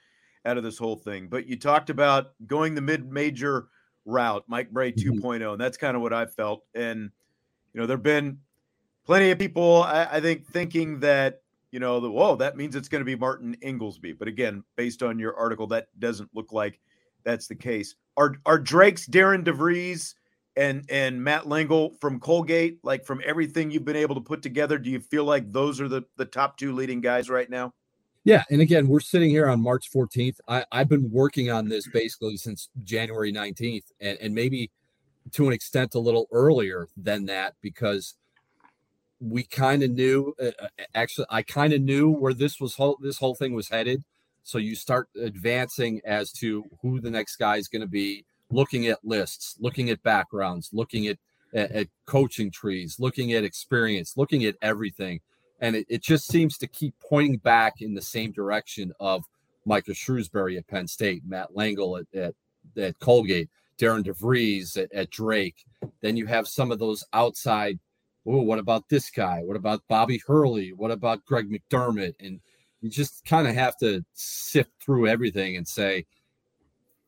out 0.45 0.57
of 0.57 0.65
this 0.65 0.77
whole 0.77 0.97
thing. 0.97 1.29
But 1.29 1.47
you 1.47 1.55
talked 1.55 1.91
about 1.91 2.33
going 2.49 2.75
the 2.75 2.81
mid-major 2.81 3.69
route, 4.05 4.43
Mike 4.49 4.73
Brey 4.73 4.91
2.0, 4.91 5.21
mm-hmm. 5.21 5.53
and 5.53 5.61
that's 5.61 5.77
kind 5.77 5.95
of 5.95 6.03
what 6.03 6.13
I 6.13 6.27
felt. 6.27 6.65
And 6.75 7.13
you 7.73 7.81
know, 7.81 7.87
there've 7.87 8.03
been 8.03 8.39
plenty 9.07 9.31
of 9.31 9.39
people, 9.39 9.85
I, 9.85 10.09
I 10.11 10.21
think, 10.21 10.45
thinking 10.45 10.99
that 11.01 11.43
you 11.71 11.79
know, 11.79 12.01
the, 12.01 12.11
whoa, 12.11 12.35
that 12.35 12.57
means 12.57 12.75
it's 12.75 12.89
going 12.89 13.03
to 13.03 13.05
be 13.05 13.15
Martin 13.15 13.57
Ingelsby. 13.63 14.19
But 14.19 14.27
again, 14.27 14.65
based 14.75 15.05
on 15.05 15.21
your 15.21 15.37
article, 15.37 15.69
that 15.69 15.87
doesn't 16.01 16.31
look 16.35 16.53
like 16.53 16.81
that's 17.23 17.47
the 17.47 17.55
case. 17.55 17.95
Are 18.17 18.37
are 18.45 18.59
Drake's 18.59 19.07
Darian 19.07 19.45
DeVries 19.45 20.15
and 20.57 20.85
and 20.91 21.23
Matt 21.23 21.45
Langel 21.45 21.99
from 22.01 22.21
Colgate, 22.21 22.79
like 22.83 23.05
from 23.05 23.21
everything 23.25 23.71
you've 23.71 23.85
been 23.85 23.97
able 23.97 24.15
to 24.15 24.21
put 24.21 24.43
together, 24.43 24.79
do 24.79 24.91
you 24.91 25.01
feel 25.01 25.25
like 25.25 25.51
those 25.53 25.81
are 25.81 25.89
the 25.89 26.03
the 26.17 26.25
top 26.25 26.57
two 26.57 26.75
leading 26.75 27.01
guys 27.01 27.31
right 27.31 27.49
now? 27.49 27.73
Yeah, 28.25 28.45
and 28.51 28.61
again, 28.61 28.87
we're 28.87 29.01
sitting 29.01 29.31
here 29.31 29.49
on 29.49 29.63
March 29.63 29.91
14th. 29.91 30.37
I, 30.47 30.65
I've 30.71 30.91
been 30.91 31.11
working 31.11 31.51
on 31.51 31.69
this 31.69 31.89
basically 31.89 32.37
since 32.37 32.69
January 32.85 33.33
19th, 33.33 33.85
and, 33.99 34.19
and 34.21 34.35
maybe 34.35 34.71
to 35.33 35.47
an 35.47 35.55
extent 35.55 35.95
a 35.95 35.99
little 35.99 36.29
earlier 36.31 36.89
than 36.99 37.25
that 37.27 37.55
because 37.63 38.17
we 39.21 39.45
kind 39.45 39.83
of 39.83 39.93
knew. 39.93 40.35
Uh, 40.41 40.51
uh 40.63 40.69
actually, 40.95 41.27
I 41.31 41.43
kind 41.43 41.73
of 41.73 41.81
knew 41.81 42.11
where 42.11 42.35
this 42.35 42.61
was 42.61 42.75
whole 42.75 42.99
this 43.01 43.19
whole 43.19 43.35
thing 43.35 43.55
was 43.55 43.69
headed. 43.69 44.05
So 44.51 44.59
you 44.59 44.75
start 44.75 45.09
advancing 45.15 46.01
as 46.05 46.33
to 46.33 46.65
who 46.83 47.01
the 47.01 47.09
next 47.09 47.37
guy 47.37 47.55
is 47.55 47.69
going 47.69 47.83
to 47.83 47.87
be, 47.87 48.25
looking 48.51 48.89
at 48.89 48.99
lists, 49.05 49.55
looking 49.61 49.91
at 49.91 50.03
backgrounds, 50.03 50.71
looking 50.73 51.07
at, 51.07 51.19
at, 51.55 51.71
at 51.71 51.89
coaching 52.07 52.51
trees, 52.51 52.97
looking 52.99 53.33
at 53.33 53.45
experience, 53.45 54.17
looking 54.17 54.45
at 54.45 54.57
everything. 54.61 55.21
And 55.61 55.77
it, 55.77 55.87
it 55.89 56.03
just 56.03 56.27
seems 56.27 56.59
to 56.59 56.67
keep 56.67 56.97
pointing 56.99 57.37
back 57.37 57.81
in 57.81 57.95
the 57.95 58.03
same 58.03 58.33
direction 58.33 58.93
of 58.99 59.23
Micah 59.67 59.93
Shrewsberry 59.93 60.59
at 60.59 60.67
Penn 60.67 60.89
State, 60.89 61.23
Matt 61.25 61.55
Langel 61.57 62.01
at, 62.01 62.21
at, 62.21 62.35
at 62.77 62.99
Colgate, 62.99 63.51
Darian 63.79 64.03
DeVries 64.03 64.77
at, 64.77 64.93
at 64.93 65.11
Drake. 65.11 65.65
Then 66.01 66.17
you 66.17 66.27
have 66.27 66.49
some 66.49 66.73
of 66.73 66.81
those 66.81 67.05
outside 67.13 67.79
oh, 68.27 68.43
what 68.43 68.59
about 68.59 68.89
this 68.89 69.11
guy? 69.11 69.43
What 69.43 69.57
about 69.57 69.83
Bobby 69.89 70.21
Hurley? 70.27 70.73
What 70.73 70.91
about 70.91 71.25
Greg 71.25 71.51
McDermott? 71.51 72.15
And 72.21 72.41
you 72.81 72.91
just 72.91 73.25
kind 73.25 73.47
of 73.47 73.55
have 73.55 73.77
to 73.79 74.05
sift 74.15 74.71
through 74.81 75.07
everything 75.07 75.57
and 75.57 75.67
say, 75.67 76.07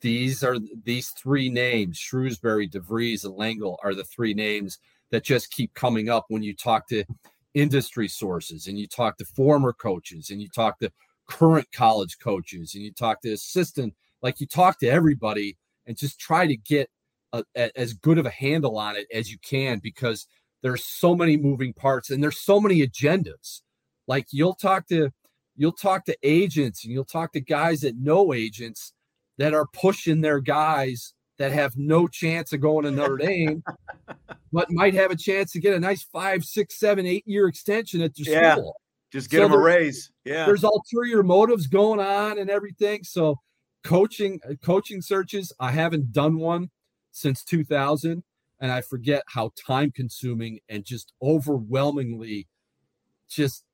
these 0.01 0.43
are 0.43 0.57
these 0.85 1.11
three 1.11 1.49
names, 1.49 1.99
Shrewsberry 1.99 2.71
DeVries, 2.71 3.25
and 3.25 3.35
Langel 3.35 3.77
are 3.85 3.95
the 3.95 4.05
three 4.05 4.35
names 4.35 4.79
that 5.11 5.25
just 5.25 5.53
keep 5.53 5.73
coming 5.75 6.09
up 6.09 6.25
when 6.29 6.43
you 6.43 6.55
talk 6.55 6.89
to 6.89 7.05
industry 7.55 8.09
sources 8.09 8.67
and 8.67 8.79
you 8.79 8.87
talk 8.87 9.17
to 9.19 9.25
former 9.25 9.73
coaches 9.73 10.31
and 10.31 10.41
you 10.41 10.49
talk 10.49 10.79
to 10.81 10.91
current 11.29 11.67
college 11.73 12.19
coaches 12.19 12.75
and 12.75 12.83
you 12.83 12.93
talk 12.93 13.21
to 13.23 13.33
assistant, 13.33 13.95
like 14.23 14.41
you 14.41 14.47
talk 14.47 14.79
to 14.79 14.89
everybody 14.89 15.57
and 15.87 15.97
just 15.97 16.19
try 16.19 16.47
to 16.47 16.57
get 16.57 16.91
a, 17.33 17.45
a, 17.57 17.79
as 17.79 17.93
good 17.93 18.19
of 18.19 18.27
a 18.27 18.31
handle 18.31 18.77
on 18.79 18.97
it 18.97 19.07
as 19.13 19.31
you 19.31 19.39
can 19.43 19.79
because– 19.79 20.27
there's 20.63 20.85
so 20.85 21.15
many 21.15 21.37
moving 21.37 21.73
parts 21.73 22.11
and 22.11 22.23
there's 22.23 22.41
so 22.41 22.61
many 22.61 22.87
agendas. 22.87 23.61
Like 24.07 24.27
you'll 24.31 24.55
talk 24.55 24.87
to 24.89 25.11
you'll 25.57 25.73
talk 25.73 26.05
to 26.07 26.17
agents 26.23 26.85
and 26.85 26.93
you'll 26.93 27.05
talk 27.05 27.33
to 27.33 27.41
guys 27.41 27.81
that 27.81 27.97
know 27.97 28.33
agents 28.33 28.93
that 29.39 29.55
are 29.55 29.67
pushing 29.73 30.21
their 30.21 30.41
guys 30.41 31.15
that 31.39 31.53
have 31.53 31.77
no 31.77 32.07
chance 32.07 32.53
of 32.53 32.61
going 32.61 32.85
to 32.85 32.91
Notre 32.91 33.17
Dame, 33.17 33.63
but 34.53 34.71
might 34.71 34.95
have 34.95 35.11
a 35.11 35.17
chance 35.17 35.53
to 35.53 35.61
get 35.61 35.75
a 35.75 35.81
nice 35.81 36.03
five, 36.03 36.45
six, 36.45 36.79
seven, 36.79 37.07
eight 37.07 37.27
year 37.27 37.49
extension 37.49 38.01
at 38.03 38.15
their 38.17 38.35
yeah, 38.35 38.53
school. 38.53 38.77
Just 39.13 39.31
get 39.31 39.39
so 39.39 39.43
them 39.45 39.53
a 39.53 39.59
raise. 39.59 40.11
Yeah. 40.25 40.47
There's 40.47 40.65
ulterior 40.65 41.23
motives 41.23 41.67
going 41.67 42.01
on 42.01 42.39
and 42.39 42.49
everything. 42.49 43.05
So 43.05 43.41
coaching 43.83 44.41
uh, 44.49 44.55
coaching 44.63 45.03
searches, 45.03 45.53
I 45.59 45.73
haven't 45.73 46.13
done 46.13 46.39
one 46.39 46.71
since 47.11 47.45
2000 47.45 48.23
and 48.61 48.73
I 48.73 48.81
forget 48.81 49.23
how 49.27 49.51
time 49.67 49.91
consuming 49.91 50.61
and 50.69 50.85
just 50.85 51.13
overwhelmingly 51.21 52.47
just 53.29 53.65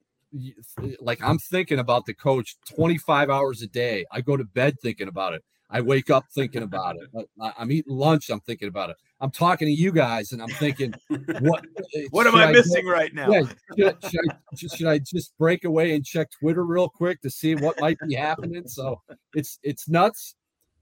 like 1.01 1.23
I'm 1.23 1.39
thinking 1.39 1.79
about 1.79 2.07
the 2.07 2.15
coach 2.15 2.57
25 2.69 3.31
hours 3.31 3.63
a 3.63 3.67
day. 3.67 4.05
I 4.13 4.21
go 4.21 4.37
to 4.37 4.45
bed 4.45 4.77
thinking 4.81 5.09
about 5.09 5.35
it. 5.35 5.43
I 5.71 5.83
wake 5.83 6.09
up 6.09 6.25
thinking 6.35 6.63
about 6.63 6.97
it. 6.97 7.29
I'm 7.41 7.71
eating 7.71 7.95
lunch. 7.95 8.31
I'm 8.31 8.41
thinking 8.41 8.69
about 8.69 8.91
it. 8.91 8.97
I'm 9.21 9.31
talking 9.31 9.67
to 9.67 9.73
you 9.73 9.93
guys, 9.93 10.33
and 10.33 10.41
I'm 10.41 10.49
thinking, 10.49 10.95
what? 11.41 11.65
Eh, 11.95 12.05
what 12.11 12.27
am 12.27 12.35
I, 12.35 12.45
I 12.45 12.53
missing 12.53 12.85
go, 12.85 12.91
right 12.91 13.15
now? 13.15 13.31
Yeah, 13.31 13.43
should, 13.75 13.97
should, 14.11 14.21
I, 14.31 14.77
should, 14.77 14.87
I 14.87 14.99
just 14.99 15.37
break 15.39 15.65
away 15.65 15.95
and 15.95 16.05
check 16.05 16.29
Twitter 16.39 16.65
real 16.65 16.91
quick 16.91 17.23
to 17.23 17.31
see 17.31 17.55
what 17.55 17.81
might 17.81 17.99
be 18.07 18.15
happening? 18.15 18.69
So 18.69 19.01
it's 19.33 19.59
it's 19.63 19.89
nuts, 19.89 20.35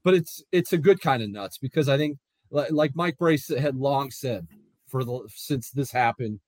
but 0.03 0.13
it's 0.13 0.43
it's 0.51 0.73
a 0.73 0.77
good 0.77 0.99
kind 0.99 1.23
of 1.23 1.29
nuts 1.29 1.57
because 1.57 1.87
I 1.87 1.97
think 1.97 2.17
like 2.51 2.93
Mike 2.93 3.17
Brace 3.17 3.47
had 3.57 3.77
long 3.77 4.11
said 4.11 4.47
for 4.87 5.05
the 5.05 5.21
since 5.33 5.71
this 5.71 5.91
happened 5.91 6.41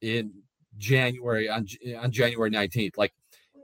in 0.00 0.32
January 0.78 1.48
on 1.48 1.66
on 1.98 2.10
January 2.10 2.50
19th 2.50 2.96
like 2.96 3.12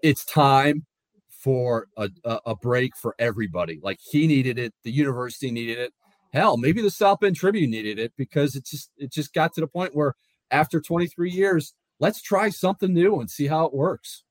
it's 0.03 0.25
time 0.25 0.85
for 1.31 1.87
a, 1.97 2.11
a, 2.25 2.57
break 2.57 2.97
for 2.97 3.15
everybody. 3.19 3.79
Like 3.83 4.01
he 4.01 4.27
needed 4.27 4.59
it 4.59 4.75
the 4.83 4.91
university 4.91 5.51
needed 5.51 5.79
it. 5.79 5.93
Hell 6.33 6.57
maybe 6.57 6.83
the 6.83 6.91
South 6.91 7.21
Bend 7.21 7.37
Tribune 7.37 7.71
needed 7.71 7.99
it 7.99 8.13
because 8.17 8.57
it 8.57 8.65
just 8.65 8.91
it 8.97 9.13
just 9.13 9.33
got 9.33 9.55
to 9.55 9.61
the 9.61 9.67
point 9.67 9.95
where 9.95 10.15
after 10.51 10.81
23 10.81 11.31
years 11.31 11.75
let's 11.99 12.21
try 12.21 12.51
something 12.51 12.93
new 12.93 13.21
and 13.21 13.31
see 13.31 13.47
how 13.47 13.65
it 13.67 13.75
works. 13.75 14.25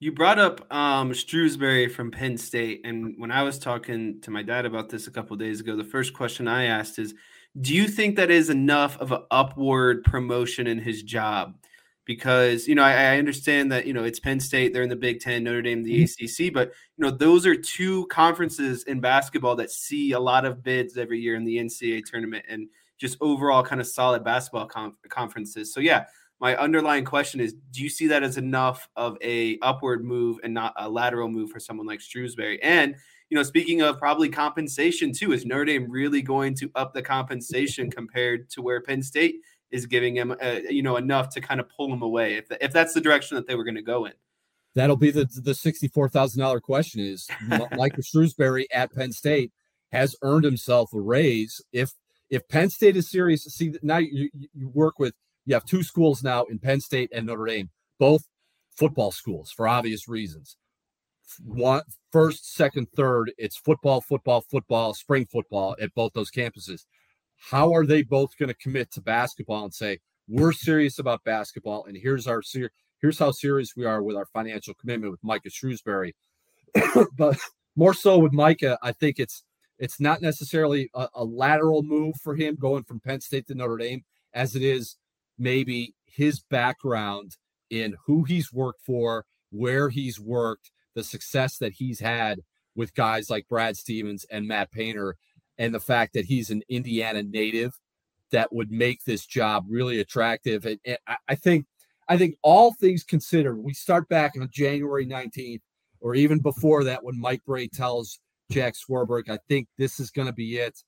You 0.00 0.10
brought 0.10 0.38
up 0.40 0.72
um, 0.74 1.12
Shrewsberry 1.12 1.88
from 1.88 2.10
Penn 2.10 2.36
State, 2.36 2.80
and 2.84 3.14
when 3.18 3.30
I 3.30 3.44
was 3.44 3.56
talking 3.56 4.20
to 4.22 4.32
my 4.32 4.42
dad 4.42 4.66
about 4.66 4.88
this 4.88 5.06
a 5.06 5.12
couple 5.12 5.36
days 5.36 5.60
ago, 5.60 5.76
the 5.76 5.84
first 5.84 6.12
question 6.12 6.48
I 6.48 6.64
asked 6.64 6.98
is, 6.98 7.14
"Do 7.60 7.72
you 7.72 7.86
think 7.86 8.16
that 8.16 8.28
is 8.28 8.50
enough 8.50 8.98
of 8.98 9.12
an 9.12 9.22
upward 9.30 10.02
promotion 10.02 10.66
in 10.66 10.80
his 10.80 11.04
job?" 11.04 11.56
Because 12.04 12.66
you 12.66 12.74
know, 12.74 12.82
I, 12.82 13.14
I 13.14 13.18
understand 13.18 13.70
that 13.72 13.86
you 13.86 13.92
know 13.92 14.04
it's 14.04 14.18
Penn 14.18 14.40
State, 14.40 14.72
they're 14.72 14.82
in 14.82 14.88
the 14.88 14.96
Big 14.96 15.20
Ten, 15.20 15.44
Notre 15.44 15.62
Dame, 15.62 15.82
the 15.82 16.04
mm-hmm. 16.04 16.46
ACC, 16.46 16.52
but 16.52 16.72
you 16.96 17.04
know 17.04 17.10
those 17.10 17.46
are 17.46 17.54
two 17.54 18.06
conferences 18.06 18.82
in 18.84 19.00
basketball 19.00 19.56
that 19.56 19.70
see 19.70 20.12
a 20.12 20.20
lot 20.20 20.44
of 20.44 20.62
bids 20.62 20.96
every 20.96 21.20
year 21.20 21.36
in 21.36 21.44
the 21.44 21.56
NCAA 21.58 22.04
tournament, 22.04 22.44
and 22.48 22.68
just 22.98 23.16
overall 23.20 23.62
kind 23.62 23.80
of 23.80 23.86
solid 23.86 24.24
basketball 24.24 24.68
conferences. 25.08 25.72
So 25.72 25.80
yeah, 25.80 26.04
my 26.42 26.56
underlying 26.56 27.04
question 27.04 27.38
is 27.38 27.54
do 27.70 27.82
you 27.82 27.88
see 27.88 28.08
that 28.08 28.24
as 28.24 28.36
enough 28.36 28.88
of 28.96 29.16
a 29.22 29.58
upward 29.60 30.04
move 30.04 30.38
and 30.42 30.52
not 30.52 30.74
a 30.76 30.88
lateral 30.88 31.28
move 31.28 31.50
for 31.50 31.60
someone 31.60 31.86
like 31.86 32.00
Shrewsberry? 32.00 32.58
And 32.62 32.96
you 33.30 33.36
know, 33.36 33.44
speaking 33.44 33.80
of 33.80 33.98
probably 33.98 34.28
compensation 34.28 35.12
too, 35.12 35.32
is 35.32 35.46
Notre 35.46 35.64
Dame 35.64 35.90
really 35.90 36.20
going 36.20 36.54
to 36.56 36.70
up 36.74 36.92
the 36.92 37.00
compensation 37.00 37.90
compared 37.90 38.50
to 38.50 38.60
where 38.60 38.82
Penn 38.82 39.02
State 39.02 39.36
is 39.72 39.86
giving 39.86 40.14
him, 40.14 40.36
uh, 40.40 40.60
you 40.68 40.82
know, 40.82 40.96
enough 40.96 41.30
to 41.30 41.40
kind 41.40 41.60
of 41.60 41.68
pull 41.68 41.92
him 41.92 42.02
away 42.02 42.34
if, 42.34 42.46
if 42.60 42.72
that's 42.72 42.94
the 42.94 43.00
direction 43.00 43.34
that 43.36 43.46
they 43.46 43.54
were 43.54 43.64
going 43.64 43.74
to 43.74 43.82
go 43.82 44.04
in? 44.04 44.12
That'll 44.74 44.96
be 44.96 45.10
the 45.10 45.28
the 45.42 45.54
sixty 45.54 45.88
four 45.88 46.08
thousand 46.08 46.40
dollar 46.40 46.60
question. 46.60 47.00
Is 47.00 47.28
Michael 47.76 48.02
Shrewsberry 48.02 48.64
at 48.72 48.92
Penn 48.92 49.12
State 49.12 49.52
has 49.90 50.16
earned 50.22 50.44
himself 50.44 50.94
a 50.94 51.00
raise? 51.00 51.60
If 51.72 51.92
if 52.30 52.46
Penn 52.48 52.70
State 52.70 52.96
is 52.96 53.10
serious, 53.10 53.44
see 53.44 53.74
now 53.82 53.98
you, 53.98 54.30
you 54.32 54.68
work 54.70 54.98
with 54.98 55.14
you 55.44 55.54
have 55.54 55.66
two 55.66 55.82
schools 55.82 56.22
now 56.22 56.44
in 56.44 56.58
Penn 56.58 56.80
State 56.80 57.10
and 57.12 57.26
Notre 57.26 57.44
Dame, 57.44 57.68
both 57.98 58.22
football 58.76 59.10
schools 59.10 59.52
for 59.52 59.68
obvious 59.68 60.08
reasons. 60.08 60.56
One, 61.44 61.82
first, 62.10 62.54
second, 62.54 62.88
third, 62.96 63.32
it's 63.38 63.56
football, 63.56 64.00
football, 64.00 64.42
football, 64.42 64.94
spring 64.94 65.26
football 65.30 65.76
at 65.80 65.94
both 65.94 66.12
those 66.12 66.30
campuses. 66.30 66.84
How 67.50 67.74
are 67.74 67.86
they 67.86 68.02
both 68.02 68.36
going 68.38 68.48
to 68.48 68.54
commit 68.54 68.92
to 68.92 69.00
basketball 69.00 69.64
and 69.64 69.74
say, 69.74 69.98
we're 70.28 70.52
serious 70.52 70.98
about 70.98 71.24
basketball 71.24 71.84
and 71.84 71.96
here's 71.96 72.26
our 72.26 72.42
ser- 72.42 72.70
here's 73.00 73.18
how 73.18 73.32
serious 73.32 73.74
we 73.76 73.84
are 73.84 74.02
with 74.02 74.16
our 74.16 74.26
financial 74.26 74.74
commitment 74.74 75.10
with 75.10 75.24
Micah 75.24 75.50
Shrewsberry, 75.50 76.12
but 77.16 77.38
more 77.76 77.94
so 77.94 78.18
with 78.18 78.32
Micah, 78.32 78.78
I 78.82 78.92
think 78.92 79.18
it's 79.18 79.42
it's 79.78 79.98
not 79.98 80.22
necessarily 80.22 80.90
a, 80.94 81.08
a, 81.14 81.24
lateral 81.24 81.82
move 81.82 82.14
for 82.22 82.36
him 82.36 82.54
going 82.54 82.84
from 82.84 83.00
Penn 83.00 83.20
State 83.20 83.48
to 83.48 83.54
Notre 83.54 83.78
Dame, 83.78 84.04
as 84.32 84.54
it 84.54 84.62
is 84.62 84.96
maybe 85.38 85.94
his 86.04 86.40
background 86.40 87.36
in 87.68 87.96
who 88.06 88.22
he's 88.22 88.52
worked 88.52 88.82
for, 88.82 89.24
where 89.50 89.88
he's 89.88 90.20
worked, 90.20 90.70
the 90.94 91.02
success 91.02 91.58
that 91.58 91.72
he's 91.72 91.98
had 91.98 92.40
with 92.76 92.94
guys 92.94 93.28
like 93.28 93.48
Brad 93.48 93.76
Stevens 93.76 94.24
and 94.30 94.46
Matt 94.46 94.70
Painter, 94.70 95.16
and 95.62 95.72
the 95.72 95.80
fact 95.80 96.12
that 96.12 96.24
he's 96.24 96.50
an 96.50 96.60
Indiana 96.68 97.22
native 97.22 97.78
that 98.32 98.52
would 98.52 98.72
make 98.72 99.04
this 99.04 99.24
job 99.24 99.64
really 99.68 100.00
attractive. 100.00 100.66
And, 100.66 100.80
and 100.84 100.98
I 101.28 101.36
think, 101.36 101.66
I 102.08 102.18
think 102.18 102.34
all 102.42 102.72
things 102.72 103.04
considered, 103.04 103.62
we 103.62 103.72
start 103.72 104.08
back 104.08 104.32
on 104.38 104.48
January 104.52 105.06
19th, 105.06 105.60
or 106.00 106.16
even 106.16 106.40
before 106.40 106.82
that, 106.82 107.04
when 107.04 107.20
Mike 107.20 107.42
Brey 107.46 107.68
tells 107.68 108.18
Jack 108.50 108.74
Swarbrick, 108.74 109.30
I 109.30 109.38
think 109.48 109.68
this 109.78 110.00
is 110.00 110.10
going 110.10 110.26
to 110.26 110.32
be 110.32 110.56
it. 110.56 110.82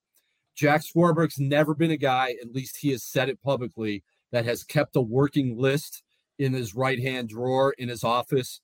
Jack 0.56 0.82
Swarbrick's 0.82 1.38
never 1.38 1.72
been 1.72 1.92
a 1.92 1.96
guy, 1.96 2.34
at 2.42 2.52
least 2.52 2.78
he 2.78 2.90
has 2.90 3.04
said 3.04 3.28
it 3.28 3.40
publicly, 3.44 4.02
that 4.32 4.44
has 4.44 4.64
kept 4.64 4.96
a 4.96 5.00
working 5.00 5.56
list 5.56 6.02
in 6.40 6.52
his 6.52 6.74
right 6.74 6.98
hand 6.98 7.28
drawer 7.28 7.76
in 7.78 7.88
his 7.88 8.02
office. 8.02 8.60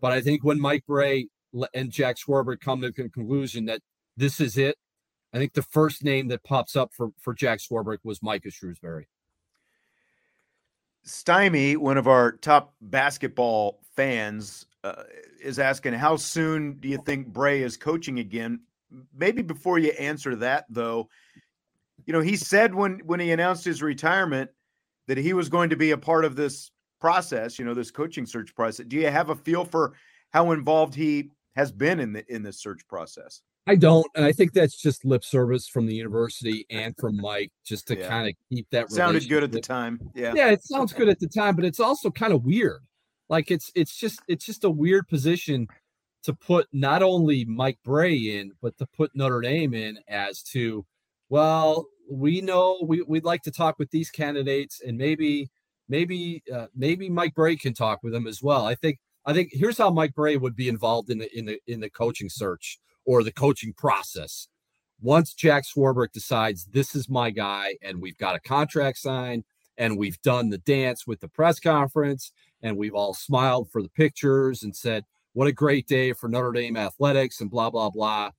But 0.00 0.12
I 0.12 0.22
think 0.22 0.44
when 0.44 0.58
Mike 0.58 0.84
Brey 0.86 1.28
and 1.74 1.90
Jack 1.90 2.16
Swarbrick 2.16 2.60
come 2.60 2.80
to 2.80 2.90
the 2.90 3.10
conclusion 3.10 3.66
that 3.66 3.82
this 4.16 4.40
is 4.40 4.56
it, 4.56 4.76
I 5.32 5.38
think 5.38 5.54
the 5.54 5.62
first 5.62 6.04
name 6.04 6.28
that 6.28 6.44
pops 6.44 6.76
up 6.76 6.92
for, 6.92 7.10
for 7.18 7.32
Jack 7.32 7.58
Swarbrick 7.58 7.98
was 8.04 8.22
Micah 8.22 8.48
Shrewsberry. 8.48 9.06
Stymie, 11.04 11.76
one 11.76 11.96
of 11.96 12.06
our 12.06 12.32
top 12.32 12.74
basketball 12.80 13.80
fans, 13.96 14.66
uh, 14.84 15.04
is 15.42 15.58
asking, 15.58 15.94
How 15.94 16.16
soon 16.16 16.74
do 16.74 16.88
you 16.88 16.98
think 16.98 17.28
Brey 17.28 17.62
is 17.62 17.76
coaching 17.76 18.18
again? 18.18 18.60
Maybe 19.16 19.42
before 19.42 19.78
you 19.78 19.90
answer 19.92 20.36
that, 20.36 20.66
though, 20.68 21.08
you 22.04 22.12
know, 22.12 22.20
he 22.20 22.36
said 22.36 22.74
when 22.74 23.00
when 23.04 23.20
he 23.20 23.30
announced 23.30 23.64
his 23.64 23.82
retirement 23.82 24.50
that 25.06 25.16
he 25.16 25.32
was 25.32 25.48
going 25.48 25.70
to 25.70 25.76
be 25.76 25.92
a 25.92 25.98
part 25.98 26.24
of 26.24 26.36
this 26.36 26.70
process, 27.00 27.58
you 27.58 27.64
know, 27.64 27.74
this 27.74 27.90
coaching 27.90 28.26
search 28.26 28.54
process. 28.54 28.86
Do 28.86 28.96
you 28.96 29.08
have 29.08 29.30
a 29.30 29.36
feel 29.36 29.64
for 29.64 29.94
how 30.30 30.50
involved 30.52 30.94
he 30.94 31.30
has 31.56 31.72
been 31.72 32.00
in 32.00 32.12
the 32.12 32.32
in 32.32 32.42
this 32.42 32.60
search 32.60 32.86
process? 32.86 33.42
I 33.66 33.76
don't, 33.76 34.06
and 34.16 34.24
I 34.24 34.32
think 34.32 34.52
that's 34.52 34.76
just 34.76 35.04
lip 35.04 35.24
service 35.24 35.68
from 35.68 35.86
the 35.86 35.94
university 35.94 36.66
and 36.68 36.96
from 36.96 37.16
Mike, 37.16 37.52
just 37.64 37.86
to 37.88 37.98
yeah. 37.98 38.08
kind 38.08 38.28
of 38.28 38.34
keep 38.50 38.68
that. 38.70 38.90
Sounded 38.90 39.28
good 39.28 39.44
at 39.44 39.52
the 39.52 39.60
time, 39.60 40.00
yeah. 40.14 40.32
Yeah, 40.34 40.50
it 40.50 40.64
sounds 40.64 40.92
good 40.92 41.08
at 41.08 41.20
the 41.20 41.28
time, 41.28 41.54
but 41.54 41.64
it's 41.64 41.78
also 41.78 42.10
kind 42.10 42.32
of 42.32 42.44
weird. 42.44 42.80
Like 43.28 43.50
it's 43.50 43.70
it's 43.74 43.96
just 43.96 44.20
it's 44.26 44.44
just 44.44 44.64
a 44.64 44.70
weird 44.70 45.06
position 45.06 45.68
to 46.24 46.34
put 46.34 46.66
not 46.72 47.02
only 47.02 47.44
Mike 47.44 47.78
Brey 47.84 48.16
in, 48.16 48.52
but 48.60 48.76
to 48.78 48.86
put 48.86 49.12
Notre 49.14 49.40
Dame 49.40 49.74
in 49.74 49.98
as 50.08 50.42
to, 50.42 50.84
well, 51.28 51.86
we 52.10 52.40
know 52.40 52.78
we 52.84 53.02
we'd 53.02 53.24
like 53.24 53.42
to 53.42 53.52
talk 53.52 53.78
with 53.78 53.90
these 53.90 54.10
candidates, 54.10 54.80
and 54.84 54.98
maybe 54.98 55.50
maybe 55.88 56.42
uh, 56.52 56.66
maybe 56.74 57.08
Mike 57.08 57.34
Brey 57.34 57.54
can 57.56 57.74
talk 57.74 58.00
with 58.02 58.12
them 58.12 58.26
as 58.26 58.42
well. 58.42 58.66
I 58.66 58.74
think 58.74 58.98
I 59.24 59.32
think 59.32 59.50
here's 59.52 59.78
how 59.78 59.90
Mike 59.90 60.14
Brey 60.14 60.36
would 60.36 60.56
be 60.56 60.68
involved 60.68 61.10
in 61.10 61.18
the 61.18 61.38
in 61.38 61.46
the 61.46 61.60
in 61.68 61.78
the 61.78 61.90
coaching 61.90 62.28
search 62.28 62.78
or 63.04 63.22
the 63.22 63.32
coaching 63.32 63.72
process. 63.72 64.48
Once 65.00 65.34
Jack 65.34 65.64
Swarbrick 65.64 66.12
decides 66.12 66.66
this 66.66 66.94
is 66.94 67.08
my 67.08 67.30
guy 67.30 67.76
and 67.82 68.00
we've 68.00 68.18
got 68.18 68.36
a 68.36 68.40
contract 68.40 68.98
signed 68.98 69.44
and 69.76 69.98
we've 69.98 70.20
done 70.22 70.50
the 70.50 70.58
dance 70.58 71.06
with 71.06 71.20
the 71.20 71.28
press 71.28 71.58
conference 71.58 72.32
and 72.62 72.76
we've 72.76 72.94
all 72.94 73.14
smiled 73.14 73.70
for 73.70 73.82
the 73.82 73.88
pictures 73.88 74.62
and 74.62 74.76
said, 74.76 75.04
what 75.32 75.48
a 75.48 75.52
great 75.52 75.86
day 75.86 76.12
for 76.12 76.28
Notre 76.28 76.52
Dame 76.52 76.76
athletics 76.76 77.40
and 77.40 77.50
blah, 77.50 77.70
blah, 77.70 77.90
blah. 77.90 78.30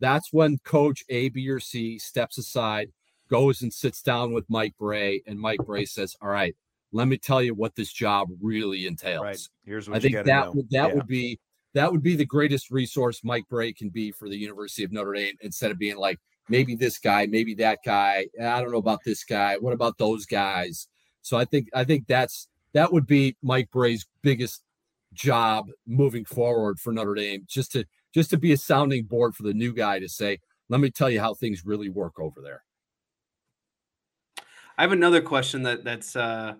That's 0.00 0.32
when 0.32 0.58
coach 0.58 1.04
A, 1.08 1.28
B, 1.28 1.48
or 1.48 1.60
C 1.60 1.98
steps 1.98 2.38
aside, 2.38 2.92
goes 3.28 3.62
and 3.62 3.72
sits 3.72 4.02
down 4.02 4.32
with 4.32 4.44
Mike 4.48 4.74
Brey, 4.78 5.22
and 5.26 5.40
Mike 5.40 5.60
Brey 5.64 5.84
says, 5.86 6.14
All 6.20 6.28
right, 6.28 6.54
let 6.92 7.08
me 7.08 7.16
tell 7.16 7.42
you 7.42 7.54
what 7.54 7.74
this 7.74 7.92
job 7.92 8.28
really 8.40 8.86
entails. 8.86 9.22
Right. 9.22 9.48
Here's 9.64 9.88
what 9.88 9.96
I 9.96 10.00
think 10.00 10.14
that 10.14 10.26
know. 10.26 10.52
would 10.52 10.70
that 10.70 10.88
yeah. 10.88 10.94
would 10.94 11.06
be 11.06 11.40
that 11.76 11.92
would 11.92 12.02
be 12.02 12.16
the 12.16 12.24
greatest 12.24 12.70
resource 12.70 13.22
Mike 13.22 13.44
Brey 13.50 13.70
can 13.70 13.90
be 13.90 14.10
for 14.10 14.30
the 14.30 14.36
University 14.36 14.82
of 14.82 14.92
Notre 14.92 15.12
Dame 15.12 15.34
instead 15.42 15.70
of 15.70 15.78
being 15.78 15.98
like 15.98 16.18
maybe 16.48 16.74
this 16.74 16.98
guy, 16.98 17.26
maybe 17.26 17.52
that 17.56 17.80
guy. 17.84 18.26
I 18.42 18.62
don't 18.62 18.72
know 18.72 18.78
about 18.78 19.04
this 19.04 19.24
guy. 19.24 19.58
What 19.58 19.74
about 19.74 19.98
those 19.98 20.24
guys? 20.24 20.88
So 21.20 21.36
I 21.36 21.44
think 21.44 21.68
I 21.74 21.84
think 21.84 22.06
that's 22.06 22.48
that 22.72 22.90
would 22.90 23.06
be 23.06 23.36
Mike 23.42 23.70
Brey's 23.70 24.06
biggest 24.22 24.62
job 25.12 25.66
moving 25.86 26.24
forward 26.24 26.80
for 26.80 26.94
Notre 26.94 27.14
Dame, 27.14 27.44
just 27.46 27.72
to 27.72 27.84
just 28.14 28.30
to 28.30 28.38
be 28.38 28.52
a 28.52 28.56
sounding 28.56 29.04
board 29.04 29.34
for 29.34 29.42
the 29.42 29.52
new 29.52 29.74
guy 29.74 29.98
to 29.98 30.08
say, 30.08 30.38
let 30.70 30.80
me 30.80 30.90
tell 30.90 31.10
you 31.10 31.20
how 31.20 31.34
things 31.34 31.66
really 31.66 31.90
work 31.90 32.18
over 32.18 32.40
there. 32.40 32.64
I 34.78 34.82
have 34.82 34.92
another 34.92 35.20
question 35.20 35.62
that 35.64 35.84
that's 35.84 36.16
uh, 36.16 36.54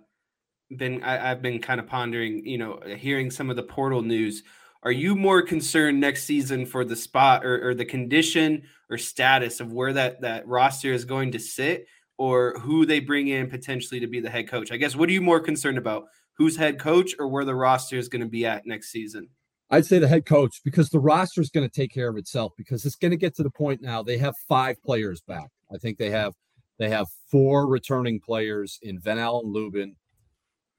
been 0.76 1.02
I, 1.02 1.30
I've 1.30 1.40
been 1.40 1.58
kind 1.58 1.80
of 1.80 1.86
pondering. 1.86 2.44
You 2.44 2.58
know, 2.58 2.80
hearing 2.98 3.30
some 3.30 3.48
of 3.48 3.56
the 3.56 3.62
portal 3.62 4.02
news 4.02 4.42
are 4.86 4.92
you 4.92 5.16
more 5.16 5.42
concerned 5.42 5.98
next 5.98 6.26
season 6.26 6.64
for 6.64 6.84
the 6.84 6.94
spot 6.94 7.44
or, 7.44 7.70
or 7.70 7.74
the 7.74 7.84
condition 7.84 8.62
or 8.88 8.96
status 8.96 9.58
of 9.58 9.72
where 9.72 9.92
that 9.92 10.20
that 10.20 10.46
roster 10.46 10.92
is 10.92 11.04
going 11.04 11.32
to 11.32 11.40
sit, 11.40 11.86
or 12.18 12.56
who 12.60 12.86
they 12.86 13.00
bring 13.00 13.26
in 13.26 13.50
potentially 13.50 13.98
to 13.98 14.06
be 14.06 14.20
the 14.20 14.30
head 14.30 14.48
coach? 14.48 14.70
I 14.70 14.76
guess 14.76 14.94
what 14.94 15.08
are 15.08 15.12
you 15.12 15.20
more 15.20 15.40
concerned 15.40 15.76
about? 15.76 16.04
Who's 16.38 16.56
head 16.56 16.78
coach 16.78 17.16
or 17.18 17.26
where 17.26 17.44
the 17.44 17.56
roster 17.56 17.98
is 17.98 18.08
going 18.08 18.22
to 18.22 18.28
be 18.28 18.46
at 18.46 18.64
next 18.64 18.92
season? 18.92 19.28
I'd 19.70 19.86
say 19.86 19.98
the 19.98 20.06
head 20.06 20.24
coach 20.24 20.60
because 20.64 20.90
the 20.90 21.00
roster 21.00 21.40
is 21.40 21.50
going 21.50 21.68
to 21.68 21.74
take 21.74 21.92
care 21.92 22.08
of 22.08 22.16
itself 22.16 22.52
because 22.56 22.84
it's 22.84 22.94
going 22.94 23.10
to 23.10 23.16
get 23.16 23.34
to 23.36 23.42
the 23.42 23.50
point 23.50 23.82
now 23.82 24.04
they 24.04 24.18
have 24.18 24.34
five 24.48 24.80
players 24.84 25.20
back. 25.20 25.48
I 25.74 25.78
think 25.78 25.98
they 25.98 26.10
have 26.10 26.32
they 26.78 26.90
have 26.90 27.08
four 27.28 27.66
returning 27.66 28.20
players 28.20 28.78
in 28.82 29.00
Ven-Allen 29.00 29.52
Lubin, 29.52 29.96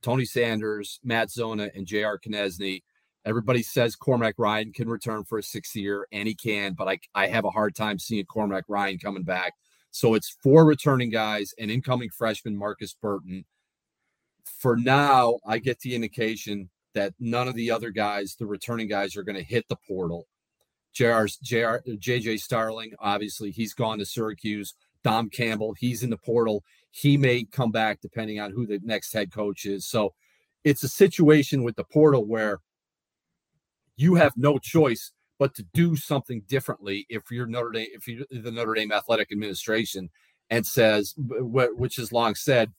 Tony 0.01 0.23
Sanders, 0.23 1.01
Matt 1.03 1.29
Zona, 1.29 1.71
and 1.75 1.85
J.R. 1.85 2.17
Konieczny. 2.17 2.83
Everybody 3.27 3.61
says 3.61 3.97
Cormac 3.97 4.35
Ryan 4.37 4.71
can 4.71 4.87
return 4.87 5.25
for 5.25 5.37
a 5.37 5.43
sixth 5.43 5.75
year, 5.75 6.07
and 6.13 6.29
he 6.29 6.33
can, 6.33 6.75
but 6.75 6.87
I, 6.87 6.97
I 7.13 7.27
have 7.27 7.43
a 7.43 7.49
hard 7.49 7.75
time 7.75 7.99
seeing 7.99 8.23
Cormac 8.23 8.63
Ryan 8.69 8.99
coming 8.99 9.23
back. 9.23 9.53
So 9.91 10.13
it's 10.13 10.37
four 10.41 10.63
returning 10.63 11.09
guys 11.09 11.53
and 11.59 11.69
incoming 11.69 12.09
freshman 12.09 12.55
Markus 12.55 12.93
Burton. 12.93 13.43
For 14.45 14.77
now, 14.77 15.39
I 15.45 15.57
get 15.57 15.81
the 15.81 15.93
indication 15.93 16.69
that 16.93 17.15
none 17.19 17.49
of 17.49 17.55
the 17.55 17.69
other 17.69 17.91
guys, 17.91 18.37
the 18.39 18.45
returning 18.45 18.87
guys, 18.87 19.17
are 19.17 19.23
going 19.23 19.35
to 19.35 19.43
hit 19.43 19.65
the 19.67 19.75
portal. 19.75 20.25
JR, 20.93 21.25
JR, 21.43 21.83
JJ 21.85 22.39
Starling, 22.39 22.93
obviously, 22.99 23.51
he's 23.51 23.73
gone 23.73 23.99
to 23.99 24.05
Syracuse. 24.05 24.73
Dom 25.03 25.29
Campbell, 25.29 25.75
he's 25.77 26.01
in 26.01 26.09
the 26.09 26.17
portal. 26.17 26.63
He 26.91 27.17
may 27.17 27.43
come 27.43 27.71
back 27.71 27.99
depending 28.01 28.39
on 28.39 28.51
who 28.51 28.65
the 28.65 28.79
next 28.83 29.11
head 29.11 29.33
coach 29.33 29.65
is. 29.65 29.85
So 29.85 30.13
it's 30.63 30.83
a 30.83 30.89
situation 30.89 31.63
with 31.63 31.75
the 31.75 31.83
portal 31.83 32.25
where 32.25 32.59
you 33.97 34.15
have 34.15 34.33
no 34.37 34.57
choice 34.57 35.11
but 35.39 35.53
to 35.55 35.65
do 35.73 35.95
something 35.95 36.41
differently 36.47 37.05
if 37.09 37.23
you're 37.29 37.45
Notre 37.45 37.71
Dame, 37.71 37.87
if 37.93 38.07
you're 38.07 38.25
the 38.31 38.51
Notre 38.51 38.73
Dame 38.73 38.91
athletic 38.91 39.31
administration, 39.31 40.09
and 40.49 40.65
says, 40.65 41.13
which 41.17 41.99
is 41.99 42.11
long 42.11 42.35
said, 42.35 42.71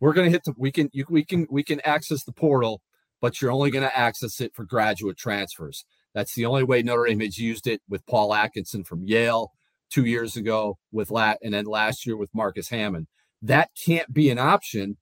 we're 0.00 0.12
going 0.12 0.26
to 0.26 0.30
hit 0.30 0.44
the 0.44 0.54
we 0.56 0.70
can 0.70 0.90
you, 0.92 1.04
we 1.08 1.24
can 1.24 1.46
we 1.50 1.62
can 1.62 1.80
access 1.80 2.24
the 2.24 2.32
portal, 2.32 2.82
but 3.20 3.40
you're 3.40 3.52
only 3.52 3.70
going 3.70 3.84
to 3.84 3.98
access 3.98 4.40
it 4.40 4.54
for 4.54 4.64
graduate 4.64 5.16
transfers. 5.16 5.84
That's 6.14 6.34
the 6.34 6.46
only 6.46 6.64
way 6.64 6.82
Notre 6.82 7.06
Dame 7.06 7.20
has 7.20 7.38
used 7.38 7.66
it 7.66 7.82
with 7.88 8.06
Paul 8.06 8.34
Atkinson 8.34 8.84
from 8.84 9.04
Yale 9.04 9.52
two 9.90 10.04
years 10.04 10.36
ago 10.36 10.78
with 10.92 11.10
Lat, 11.10 11.38
and 11.42 11.54
then 11.54 11.64
last 11.64 12.06
year 12.06 12.16
with 12.16 12.34
Marcus 12.34 12.68
Hammond. 12.68 13.06
That 13.42 13.70
can't 13.84 14.12
be 14.12 14.30
an 14.30 14.38
option 14.38 14.96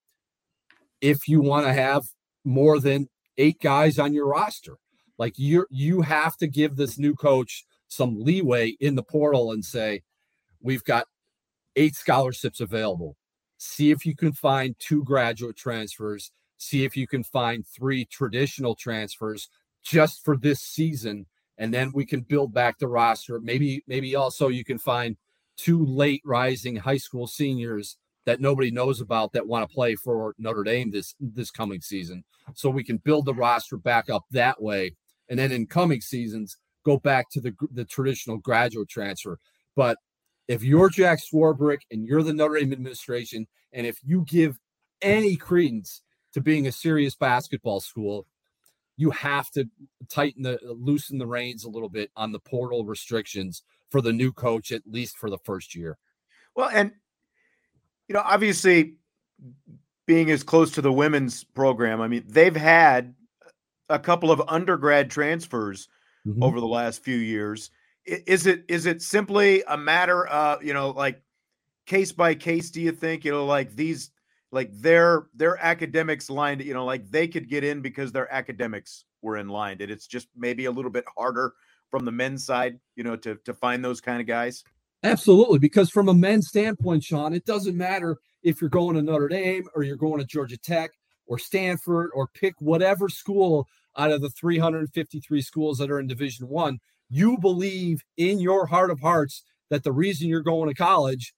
if 1.00 1.28
you 1.28 1.40
want 1.40 1.66
to 1.66 1.72
have 1.72 2.04
more 2.44 2.78
than 2.78 3.08
eight 3.36 3.60
guys 3.60 3.98
on 3.98 4.12
your 4.12 4.26
roster. 4.26 4.76
Like 5.18 5.38
you 5.38 5.66
you 5.70 6.02
have 6.02 6.36
to 6.38 6.46
give 6.46 6.76
this 6.76 6.98
new 6.98 7.14
coach 7.14 7.64
some 7.88 8.20
leeway 8.20 8.76
in 8.80 8.94
the 8.94 9.02
portal 9.02 9.52
and 9.52 9.64
say, 9.64 10.02
we've 10.60 10.84
got 10.84 11.06
eight 11.76 11.94
scholarships 11.94 12.60
available. 12.60 13.16
See 13.58 13.90
if 13.90 14.04
you 14.04 14.16
can 14.16 14.32
find 14.32 14.74
two 14.78 15.04
graduate 15.04 15.56
transfers. 15.56 16.32
See 16.58 16.84
if 16.84 16.96
you 16.96 17.06
can 17.06 17.22
find 17.22 17.64
three 17.66 18.04
traditional 18.04 18.74
transfers 18.74 19.48
just 19.82 20.24
for 20.24 20.36
this 20.36 20.60
season. 20.60 21.26
And 21.58 21.72
then 21.72 21.92
we 21.94 22.04
can 22.04 22.20
build 22.22 22.52
back 22.52 22.78
the 22.78 22.88
roster. 22.88 23.40
Maybe, 23.40 23.84
maybe 23.86 24.16
also 24.16 24.48
you 24.48 24.64
can 24.64 24.78
find 24.78 25.16
two 25.56 25.84
late 25.84 26.22
rising 26.24 26.76
high 26.76 26.96
school 26.96 27.28
seniors 27.28 27.96
that 28.26 28.40
nobody 28.40 28.70
knows 28.70 29.00
about 29.00 29.32
that 29.32 29.46
want 29.46 29.68
to 29.68 29.74
play 29.74 29.94
for 29.94 30.34
Notre 30.38 30.64
Dame 30.64 30.90
this 30.90 31.14
this 31.20 31.50
coming 31.50 31.80
season. 31.80 32.24
So 32.54 32.70
we 32.70 32.82
can 32.82 32.96
build 32.96 33.26
the 33.26 33.34
roster 33.34 33.76
back 33.76 34.10
up 34.10 34.24
that 34.32 34.60
way 34.60 34.94
and 35.28 35.38
then 35.38 35.52
in 35.52 35.66
coming 35.66 36.00
seasons 36.00 36.56
go 36.84 36.98
back 36.98 37.30
to 37.30 37.40
the 37.40 37.54
the 37.72 37.84
traditional 37.84 38.38
graduate 38.38 38.88
transfer. 38.88 39.38
But 39.76 39.98
if 40.48 40.62
you're 40.62 40.90
Jack 40.90 41.20
Swarbrick 41.20 41.80
and 41.90 42.04
you're 42.04 42.22
the 42.22 42.32
Notre 42.32 42.58
Dame 42.58 42.72
administration, 42.72 43.46
and 43.72 43.86
if 43.86 43.98
you 44.04 44.24
give 44.26 44.58
any 45.02 45.36
credence 45.36 46.02
to 46.34 46.40
being 46.40 46.66
a 46.66 46.72
serious 46.72 47.14
basketball 47.14 47.80
school, 47.80 48.26
you 48.96 49.10
have 49.10 49.50
to 49.52 49.68
tighten 50.08 50.42
the 50.42 50.58
loosen 50.62 51.18
the 51.18 51.26
reins 51.26 51.64
a 51.64 51.70
little 51.70 51.88
bit 51.88 52.10
on 52.16 52.32
the 52.32 52.38
portal 52.38 52.84
restrictions 52.84 53.62
for 53.90 54.00
the 54.00 54.12
new 54.12 54.32
coach, 54.32 54.72
at 54.72 54.82
least 54.86 55.16
for 55.16 55.30
the 55.30 55.38
first 55.38 55.74
year. 55.74 55.96
Well, 56.54 56.70
and 56.72 56.92
you 58.08 58.14
know, 58.14 58.22
obviously 58.24 58.96
being 60.06 60.30
as 60.30 60.42
close 60.42 60.72
to 60.72 60.82
the 60.82 60.92
women's 60.92 61.44
program, 61.44 62.00
I 62.00 62.08
mean, 62.08 62.24
they've 62.26 62.54
had 62.54 63.14
a 63.88 63.98
couple 63.98 64.30
of 64.30 64.42
undergrad 64.48 65.10
transfers 65.10 65.88
mm-hmm. 66.26 66.42
over 66.42 66.60
the 66.60 66.66
last 66.66 67.02
few 67.02 67.16
years. 67.16 67.70
Is 68.06 68.46
it 68.46 68.64
is 68.68 68.86
it 68.86 69.00
simply 69.00 69.62
a 69.66 69.76
matter 69.76 70.26
of, 70.26 70.62
you 70.62 70.74
know, 70.74 70.90
like 70.90 71.22
case 71.86 72.12
by 72.12 72.34
case, 72.34 72.70
do 72.70 72.80
you 72.80 72.92
think, 72.92 73.24
you 73.24 73.32
know, 73.32 73.46
like 73.46 73.74
these 73.74 74.10
like 74.52 74.70
their 74.72 75.26
their 75.34 75.62
academics 75.62 76.28
lined, 76.28 76.60
you 76.62 76.74
know, 76.74 76.84
like 76.84 77.10
they 77.10 77.26
could 77.26 77.48
get 77.48 77.64
in 77.64 77.80
because 77.80 78.12
their 78.12 78.32
academics 78.32 79.04
were 79.22 79.38
in 79.38 79.48
line. 79.48 79.78
And 79.80 79.90
it's 79.90 80.06
just 80.06 80.28
maybe 80.36 80.66
a 80.66 80.70
little 80.70 80.90
bit 80.90 81.04
harder 81.16 81.54
from 81.90 82.04
the 82.04 82.12
men's 82.12 82.44
side, 82.44 82.78
you 82.94 83.04
know, 83.04 83.16
to 83.16 83.36
to 83.44 83.54
find 83.54 83.84
those 83.84 84.00
kind 84.00 84.20
of 84.20 84.26
guys. 84.26 84.64
Absolutely, 85.02 85.58
because 85.58 85.90
from 85.90 86.08
a 86.08 86.14
men's 86.14 86.48
standpoint, 86.48 87.04
Sean, 87.04 87.34
it 87.34 87.44
doesn't 87.44 87.76
matter 87.76 88.16
if 88.42 88.60
you're 88.60 88.70
going 88.70 88.96
to 88.96 89.02
Notre 89.02 89.28
Dame 89.28 89.66
or 89.74 89.82
you're 89.82 89.96
going 89.96 90.18
to 90.18 90.26
Georgia 90.26 90.56
Tech 90.56 90.92
or 91.26 91.38
Stanford 91.38 92.10
or 92.14 92.28
pick 92.28 92.54
whatever 92.58 93.08
school 93.08 93.68
out 93.96 94.10
of 94.10 94.20
the 94.20 94.30
353 94.30 95.42
schools 95.42 95.78
that 95.78 95.90
are 95.90 96.00
in 96.00 96.06
Division 96.06 96.48
One. 96.48 96.78
You 97.10 97.38
believe 97.38 98.02
in 98.16 98.40
your 98.40 98.66
heart 98.66 98.90
of 98.90 99.00
hearts 99.00 99.42
that 99.70 99.84
the 99.84 99.92
reason 99.92 100.28
you're 100.28 100.42
going 100.42 100.68
to 100.68 100.74
college 100.74 101.34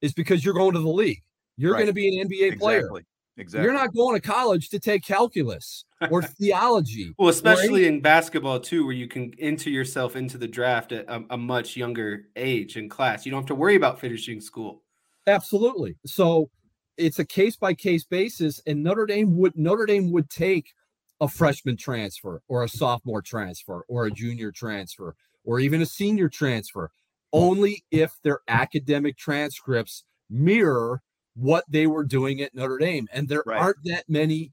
is 0.00 0.12
because 0.12 0.44
you're 0.44 0.54
going 0.54 0.74
to 0.74 0.80
the 0.80 0.88
league. 0.88 1.22
You're 1.56 1.72
right. 1.72 1.78
going 1.78 1.88
to 1.88 1.92
be 1.92 2.20
an 2.20 2.28
NBA 2.28 2.52
exactly. 2.52 2.58
player. 2.58 2.90
Exactly. 3.38 3.64
You're 3.64 3.74
not 3.74 3.94
going 3.94 4.18
to 4.18 4.26
college 4.26 4.70
to 4.70 4.78
take 4.78 5.04
calculus 5.04 5.84
or 6.10 6.22
theology. 6.40 7.14
Well, 7.18 7.28
especially 7.28 7.86
in 7.86 8.00
basketball 8.00 8.60
too, 8.60 8.86
where 8.86 8.94
you 8.94 9.08
can 9.08 9.34
enter 9.38 9.68
yourself 9.68 10.16
into 10.16 10.38
the 10.38 10.48
draft 10.48 10.92
at 10.92 11.04
a, 11.08 11.22
a, 11.30 11.36
much 11.36 11.76
younger 11.76 12.28
age 12.36 12.76
and 12.76 12.90
class. 12.90 13.26
You 13.26 13.32
don't 13.32 13.42
have 13.42 13.48
to 13.48 13.54
worry 13.54 13.76
about 13.76 14.00
finishing 14.00 14.40
school. 14.40 14.82
Absolutely. 15.26 15.96
So 16.06 16.48
it's 16.96 17.18
a 17.18 17.24
case 17.24 17.56
by 17.56 17.74
case 17.74 18.04
basis, 18.04 18.60
and 18.66 18.82
Notre 18.82 19.06
Dame 19.06 19.36
would 19.36 19.56
Notre 19.56 19.86
Dame 19.86 20.10
would 20.12 20.30
take 20.30 20.72
a 21.20 21.28
freshman 21.28 21.76
transfer 21.76 22.42
or 22.48 22.62
a 22.62 22.68
sophomore 22.68 23.22
transfer 23.22 23.84
or 23.88 24.06
a 24.06 24.10
junior 24.10 24.52
transfer 24.52 25.14
or 25.44 25.58
even 25.58 25.80
a 25.80 25.86
senior 25.86 26.28
transfer 26.28 26.90
only 27.32 27.84
if 27.90 28.12
their 28.22 28.40
academic 28.48 29.16
transcripts 29.16 30.04
mirror 30.28 31.02
what 31.34 31.64
they 31.68 31.86
were 31.86 32.04
doing 32.04 32.40
at 32.40 32.54
Notre 32.54 32.78
Dame. 32.78 33.08
And 33.12 33.28
there 33.28 33.42
right. 33.46 33.60
aren't 33.60 33.84
that 33.84 34.04
many 34.08 34.50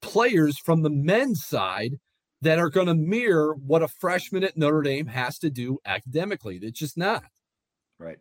players 0.00 0.58
from 0.58 0.82
the 0.82 0.90
men's 0.90 1.44
side 1.44 1.98
that 2.40 2.58
are 2.58 2.70
going 2.70 2.88
to 2.88 2.94
mirror 2.94 3.54
what 3.54 3.82
a 3.82 3.88
freshman 3.88 4.42
at 4.42 4.56
Notre 4.56 4.82
Dame 4.82 5.06
has 5.06 5.38
to 5.38 5.50
do 5.50 5.78
academically. 5.86 6.58
It's 6.60 6.78
just 6.78 6.98
not. 6.98 7.24
Right. 7.98 8.18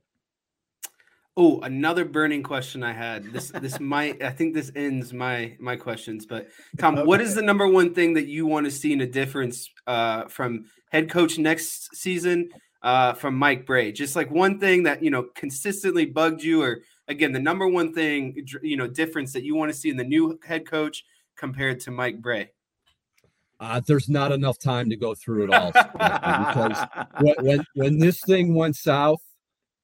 Oh, 1.38 1.62
another 1.62 2.04
burning 2.04 2.44
question 2.44 2.84
I 2.84 2.92
had. 2.92 3.24
This 3.32 3.52
this 3.52 3.80
might 3.80 4.22
I 4.22 4.32
think 4.32 4.54
this 4.54 4.72
ends 4.76 5.14
my 5.14 5.56
my 5.60 5.76
questions. 5.76 6.26
But 6.26 6.50
Tom, 6.78 6.98
okay. 6.98 7.06
what 7.06 7.22
is 7.22 7.36
the 7.36 7.42
number 7.42 7.68
one 7.68 7.94
thing 7.94 8.14
that 8.16 8.28
you 8.28 8.46
want 8.46 8.66
to 8.66 8.72
see 8.72 8.92
in 8.92 9.02
a 9.02 9.08
difference 9.08 9.70
uh, 9.88 10.26
from 10.26 10.66
head 10.92 11.10
coach 11.10 11.38
next 11.38 11.96
season 11.96 12.50
uh, 12.82 13.14
from 13.14 13.36
Mike 13.36 13.66
Brey? 13.66 13.94
Just 13.94 14.16
like 14.16 14.30
one 14.30 14.60
thing 14.60 14.84
that 14.84 15.02
you 15.02 15.10
know 15.10 15.28
consistently 15.34 16.06
bugged 16.06 16.44
you, 16.44 16.62
or 16.64 16.82
again 17.08 17.32
the 17.32 17.40
number 17.40 17.68
one 17.68 17.94
thing 17.94 18.46
you 18.62 18.76
know 18.76 18.88
difference 18.88 19.32
that 19.34 19.44
you 19.44 19.56
want 19.56 19.72
to 19.72 19.78
see 19.78 19.90
in 19.90 19.98
the 19.98 20.04
new 20.04 20.38
head 20.46 20.68
coach 20.68 21.06
compared 21.38 21.80
to 21.82 21.92
Mike 21.92 22.22
Brey. 22.22 22.52
Uh, 23.62 23.80
there's 23.86 24.10
not 24.10 24.32
enough 24.32 24.58
time 24.58 24.90
to 24.90 24.98
go 24.98 25.14
through 25.14 25.44
it 25.44 25.54
all 25.54 25.72
because 25.94 26.86
when, 27.22 27.36
when 27.40 27.66
when 27.76 28.00
this 28.00 28.20
thing 28.22 28.54
went 28.54 28.76
south 28.76 29.22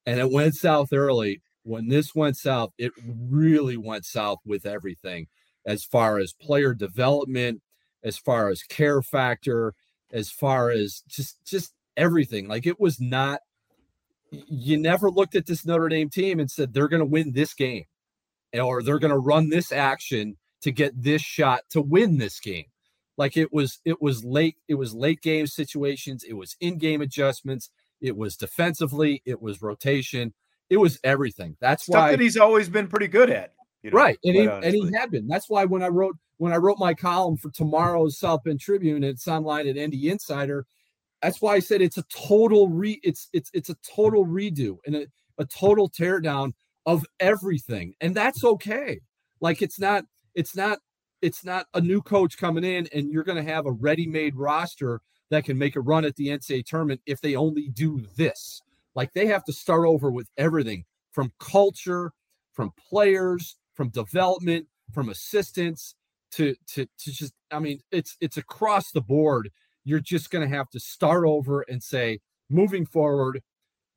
and 0.07 0.19
it 0.19 0.31
went 0.31 0.55
south 0.55 0.93
early. 0.93 1.41
When 1.63 1.89
this 1.89 2.15
went 2.15 2.37
south, 2.37 2.71
it 2.77 2.93
really 3.05 3.75
went 3.75 4.05
south 4.05 4.39
with 4.45 4.65
everything 4.65 5.27
as 5.65 5.83
far 5.83 6.17
as 6.17 6.31
player 6.31 6.73
development, 6.73 7.61
as 8.03 8.17
far 8.17 8.49
as 8.49 8.63
care 8.63 9.01
factor, 9.01 9.73
as 10.11 10.31
far 10.31 10.71
as 10.71 11.03
just 11.07 11.45
just 11.45 11.73
everything. 11.97 12.47
Like 12.47 12.65
it 12.65 12.79
was 12.79 13.01
not 13.01 13.41
you 14.31 14.77
never 14.77 15.11
looked 15.11 15.35
at 15.35 15.45
this 15.45 15.65
Notre 15.65 15.89
Dame 15.89 16.09
team 16.09 16.39
and 16.39 16.49
said 16.49 16.73
they're 16.73 16.87
going 16.87 17.01
to 17.01 17.05
win 17.05 17.33
this 17.33 17.53
game 17.53 17.83
or 18.53 18.81
they're 18.81 18.99
going 18.99 19.11
to 19.11 19.17
run 19.17 19.49
this 19.49 19.71
action 19.71 20.37
to 20.61 20.71
get 20.71 21.01
this 21.01 21.21
shot 21.21 21.61
to 21.71 21.81
win 21.81 22.17
this 22.17 22.39
game. 22.39 22.65
Like 23.17 23.35
it 23.35 23.51
was 23.51 23.79
it 23.83 24.01
was 24.01 24.23
late 24.23 24.55
it 24.69 24.75
was 24.75 24.93
late 24.93 25.21
game 25.21 25.47
situations, 25.47 26.23
it 26.23 26.33
was 26.33 26.55
in-game 26.61 27.01
adjustments, 27.01 27.69
it 28.01 28.15
was 28.15 28.35
defensively, 28.35 29.21
it 29.25 29.41
was 29.41 29.61
rotation, 29.61 30.33
it 30.69 30.77
was 30.77 30.99
everything. 31.03 31.55
That's 31.59 31.83
Stuff 31.83 31.95
why 31.95 32.11
that 32.11 32.19
he's 32.19 32.37
always 32.37 32.69
been 32.69 32.87
pretty 32.87 33.07
good 33.07 33.29
at. 33.29 33.53
You 33.83 33.91
know, 33.91 33.97
right. 33.97 34.17
And 34.23 34.35
he, 34.35 34.45
and 34.45 34.73
he 34.73 34.91
had 34.93 35.11
been. 35.11 35.27
That's 35.27 35.49
why 35.49 35.65
when 35.65 35.83
I 35.83 35.87
wrote 35.87 36.17
when 36.37 36.53
I 36.53 36.57
wrote 36.57 36.77
my 36.79 36.93
column 36.93 37.37
for 37.37 37.49
tomorrow's 37.51 38.19
South 38.19 38.43
Bend 38.43 38.59
Tribune, 38.59 39.03
it's 39.03 39.27
online 39.27 39.67
at 39.67 39.75
ND 39.75 40.05
Insider. 40.05 40.65
That's 41.21 41.41
why 41.41 41.55
I 41.55 41.59
said 41.59 41.81
it's 41.81 41.97
a 41.97 42.03
total 42.03 42.69
re 42.69 42.99
it's 43.03 43.29
it's 43.33 43.49
it's 43.53 43.69
a 43.69 43.75
total 43.95 44.25
redo 44.25 44.77
and 44.85 44.95
a, 44.95 45.07
a 45.37 45.45
total 45.45 45.89
teardown 45.89 46.53
of 46.85 47.05
everything. 47.19 47.93
And 48.01 48.15
that's 48.15 48.43
okay. 48.43 48.99
Like 49.41 49.61
it's 49.61 49.79
not 49.79 50.05
it's 50.35 50.55
not 50.55 50.79
it's 51.21 51.43
not 51.43 51.65
a 51.73 51.81
new 51.81 52.01
coach 52.01 52.37
coming 52.37 52.63
in 52.63 52.87
and 52.93 53.11
you're 53.11 53.23
going 53.23 53.43
to 53.43 53.51
have 53.51 53.65
a 53.65 53.71
ready-made 53.71 54.35
roster 54.35 55.01
that 55.29 55.43
can 55.43 55.57
make 55.57 55.75
a 55.75 55.81
run 55.81 56.05
at 56.05 56.15
the 56.15 56.27
NCAA 56.27 56.65
tournament 56.65 57.01
if 57.05 57.21
they 57.21 57.35
only 57.35 57.69
do 57.69 58.05
this. 58.15 58.61
Like 58.95 59.13
they 59.13 59.27
have 59.27 59.43
to 59.45 59.53
start 59.53 59.85
over 59.85 60.09
with 60.11 60.27
everything 60.37 60.85
from 61.11 61.31
culture, 61.39 62.11
from 62.53 62.71
players, 62.89 63.57
from 63.75 63.89
development, 63.89 64.67
from 64.93 65.09
assistants 65.09 65.95
to 66.31 66.55
to 66.73 66.85
to 66.99 67.11
just 67.11 67.33
I 67.51 67.59
mean 67.59 67.79
it's 67.91 68.17
it's 68.21 68.37
across 68.37 68.91
the 68.91 69.01
board. 69.01 69.51
You're 69.83 69.99
just 69.99 70.31
going 70.31 70.49
to 70.49 70.55
have 70.55 70.69
to 70.71 70.79
start 70.79 71.25
over 71.25 71.61
and 71.69 71.81
say 71.81 72.19
moving 72.49 72.85
forward 72.85 73.41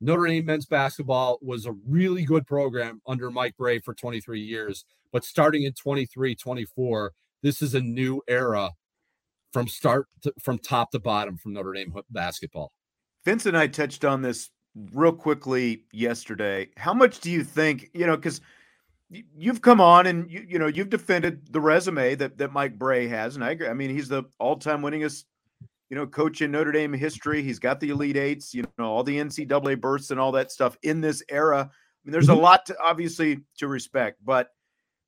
Notre 0.03 0.25
Dame 0.25 0.47
men's 0.47 0.65
basketball 0.65 1.37
was 1.43 1.67
a 1.67 1.75
really 1.87 2.25
good 2.25 2.47
program 2.47 3.01
under 3.05 3.29
Mike 3.29 3.55
Brey 3.55 3.79
for 3.79 3.93
23 3.93 4.41
years, 4.41 4.83
but 5.11 5.23
starting 5.23 5.63
in 5.63 5.73
23, 5.73 6.33
24, 6.33 7.13
this 7.43 7.61
is 7.61 7.75
a 7.75 7.81
new 7.81 8.19
era 8.27 8.71
from 9.51 9.67
start 9.67 10.07
to, 10.23 10.33
from 10.39 10.57
top 10.57 10.91
to 10.91 10.99
bottom 10.99 11.37
from 11.37 11.53
Notre 11.53 11.73
Dame 11.73 11.93
basketball. 12.09 12.71
Vince 13.25 13.45
and 13.45 13.57
I 13.57 13.67
touched 13.67 14.05
on 14.05 14.21
this 14.21 14.49
real 14.93 15.13
quickly 15.13 15.83
yesterday. 15.91 16.69
How 16.77 16.93
much 16.93 17.19
do 17.19 17.29
you 17.29 17.43
think, 17.43 17.89
you 17.93 18.05
know, 18.05 18.15
because 18.15 18.41
you've 19.35 19.61
come 19.61 19.81
on 19.81 20.07
and 20.07 20.29
you, 20.31 20.45
you 20.47 20.59
know 20.59 20.67
you've 20.67 20.89
defended 20.89 21.51
the 21.51 21.59
resume 21.59 22.15
that 22.15 22.37
that 22.37 22.53
Mike 22.53 22.79
Brey 22.79 23.07
has, 23.07 23.35
and 23.35 23.43
I 23.43 23.51
agree. 23.51 23.67
I 23.67 23.73
mean, 23.73 23.89
he's 23.89 24.07
the 24.07 24.23
all-time 24.39 24.81
winningest, 24.81 25.25
you 25.89 25.97
know, 25.97 26.07
coach 26.07 26.41
in 26.41 26.51
Notre 26.51 26.71
Dame 26.71 26.93
history. 26.93 27.43
He's 27.43 27.59
got 27.59 27.79
the 27.79 27.89
Elite 27.89 28.17
Eights, 28.17 28.53
you 28.53 28.63
know, 28.77 28.85
all 28.85 29.03
the 29.03 29.17
NCAA 29.17 29.79
bursts 29.79 30.11
and 30.11 30.19
all 30.19 30.31
that 30.33 30.51
stuff 30.51 30.77
in 30.83 31.01
this 31.01 31.21
era. 31.29 31.69
I 31.69 31.99
mean, 32.05 32.13
there's 32.13 32.29
a 32.29 32.31
mm-hmm. 32.31 32.41
lot 32.41 32.65
to 32.67 32.75
obviously 32.81 33.41
to 33.57 33.67
respect, 33.67 34.17
but 34.23 34.49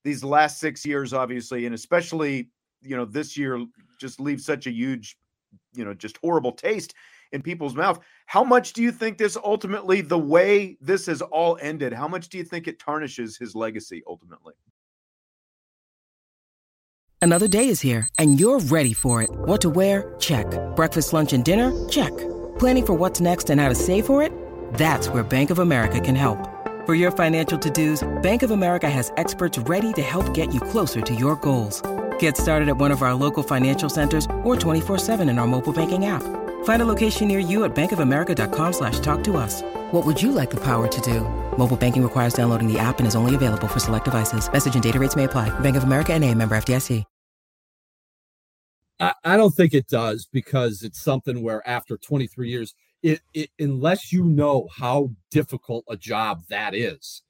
these 0.03 0.23
last 0.23 0.59
six 0.59 0.85
years, 0.85 1.13
obviously, 1.13 1.65
and 1.65 1.73
especially 1.73 2.49
you 2.83 2.95
know 2.95 3.05
this 3.05 3.37
year 3.37 3.65
just 3.99 4.19
leaves 4.19 4.45
such 4.45 4.67
a 4.67 4.71
huge, 4.71 5.17
you 5.73 5.85
know, 5.85 5.93
just 5.93 6.17
horrible 6.17 6.51
taste 6.51 6.93
in 7.31 7.41
people's 7.41 7.75
mouth. 7.75 7.99
How 8.27 8.43
much 8.43 8.73
do 8.73 8.81
you 8.81 8.91
think 8.91 9.17
this 9.17 9.37
ultimately, 9.43 10.01
the 10.01 10.19
way 10.19 10.77
this 10.79 11.07
has 11.07 11.21
all 11.21 11.57
ended, 11.61 11.91
how 11.93 12.07
much 12.07 12.29
do 12.29 12.37
you 12.37 12.43
think 12.43 12.67
it 12.67 12.79
tarnishes 12.79 13.37
his 13.37 13.55
legacy 13.55 14.03
ultimately? 14.07 14.53
Another 17.21 17.47
day 17.47 17.69
is 17.69 17.81
here 17.81 18.07
and 18.19 18.39
you're 18.39 18.59
ready 18.59 18.93
for 18.93 19.21
it. 19.21 19.29
What 19.31 19.61
to 19.61 19.69
wear? 19.69 20.13
Check. 20.19 20.45
Breakfast, 20.75 21.13
lunch, 21.13 21.33
and 21.33 21.43
dinner? 21.43 21.71
Check. 21.89 22.15
Planning 22.59 22.85
for 22.85 22.93
what's 22.93 23.21
next 23.21 23.49
and 23.49 23.59
how 23.59 23.69
to 23.69 23.75
save 23.75 24.05
for 24.05 24.21
it? 24.21 24.31
That's 24.73 25.07
where 25.09 25.23
Bank 25.23 25.49
of 25.49 25.59
America 25.59 25.99
can 25.99 26.15
help. 26.15 26.49
For 26.85 26.95
your 26.95 27.11
financial 27.11 27.57
to-dos, 27.57 28.03
Bank 28.21 28.43
of 28.43 28.51
America 28.51 28.89
has 28.89 29.13
experts 29.15 29.57
ready 29.57 29.93
to 29.93 30.01
help 30.01 30.33
get 30.33 30.53
you 30.53 30.59
closer 30.59 30.99
to 30.99 31.15
your 31.15 31.37
goals. 31.37 31.81
Get 32.23 32.37
started 32.37 32.69
at 32.69 32.77
one 32.77 32.93
of 32.93 33.01
our 33.01 33.13
local 33.13 33.43
financial 33.43 33.89
centers 33.89 34.27
or 34.45 34.55
24-7 34.55 35.29
in 35.29 35.37
our 35.37 35.45
mobile 35.45 35.73
banking 35.73 36.05
app. 36.05 36.23
Find 36.63 36.81
a 36.81 36.85
location 36.85 37.27
near 37.27 37.39
you 37.39 37.65
at 37.65 37.75
bankofamerica.com 37.75 38.71
slash 38.71 39.01
talk 39.01 39.25
to 39.25 39.35
us. 39.35 39.61
What 39.91 40.05
would 40.05 40.21
you 40.21 40.31
like 40.31 40.49
the 40.49 40.61
power 40.61 40.87
to 40.87 41.01
do? 41.01 41.19
Mobile 41.57 41.75
banking 41.75 42.01
requires 42.01 42.33
downloading 42.33 42.71
the 42.71 42.79
app 42.79 42.99
and 42.99 43.07
is 43.07 43.15
only 43.17 43.35
available 43.35 43.67
for 43.67 43.79
select 43.79 44.05
devices. 44.05 44.49
Message 44.49 44.73
and 44.73 44.81
data 44.81 44.99
rates 44.99 45.17
may 45.17 45.25
apply. 45.25 45.49
Bank 45.59 45.75
of 45.75 45.83
America 45.83 46.13
and 46.13 46.23
a 46.23 46.33
member 46.33 46.55
FDIC. 46.55 47.03
I, 49.01 49.13
I 49.25 49.35
don't 49.35 49.53
think 49.53 49.73
it 49.73 49.89
does 49.89 50.25
because 50.31 50.81
it's 50.81 51.01
something 51.01 51.43
where 51.43 51.67
after 51.67 51.97
23 51.97 52.49
years, 52.49 52.73
it, 53.01 53.19
it 53.33 53.49
unless 53.59 54.13
you 54.13 54.23
know 54.23 54.69
how 54.73 55.09
difficult 55.29 55.83
a 55.89 55.97
job 55.97 56.43
that 56.47 56.73
is, 56.73 57.21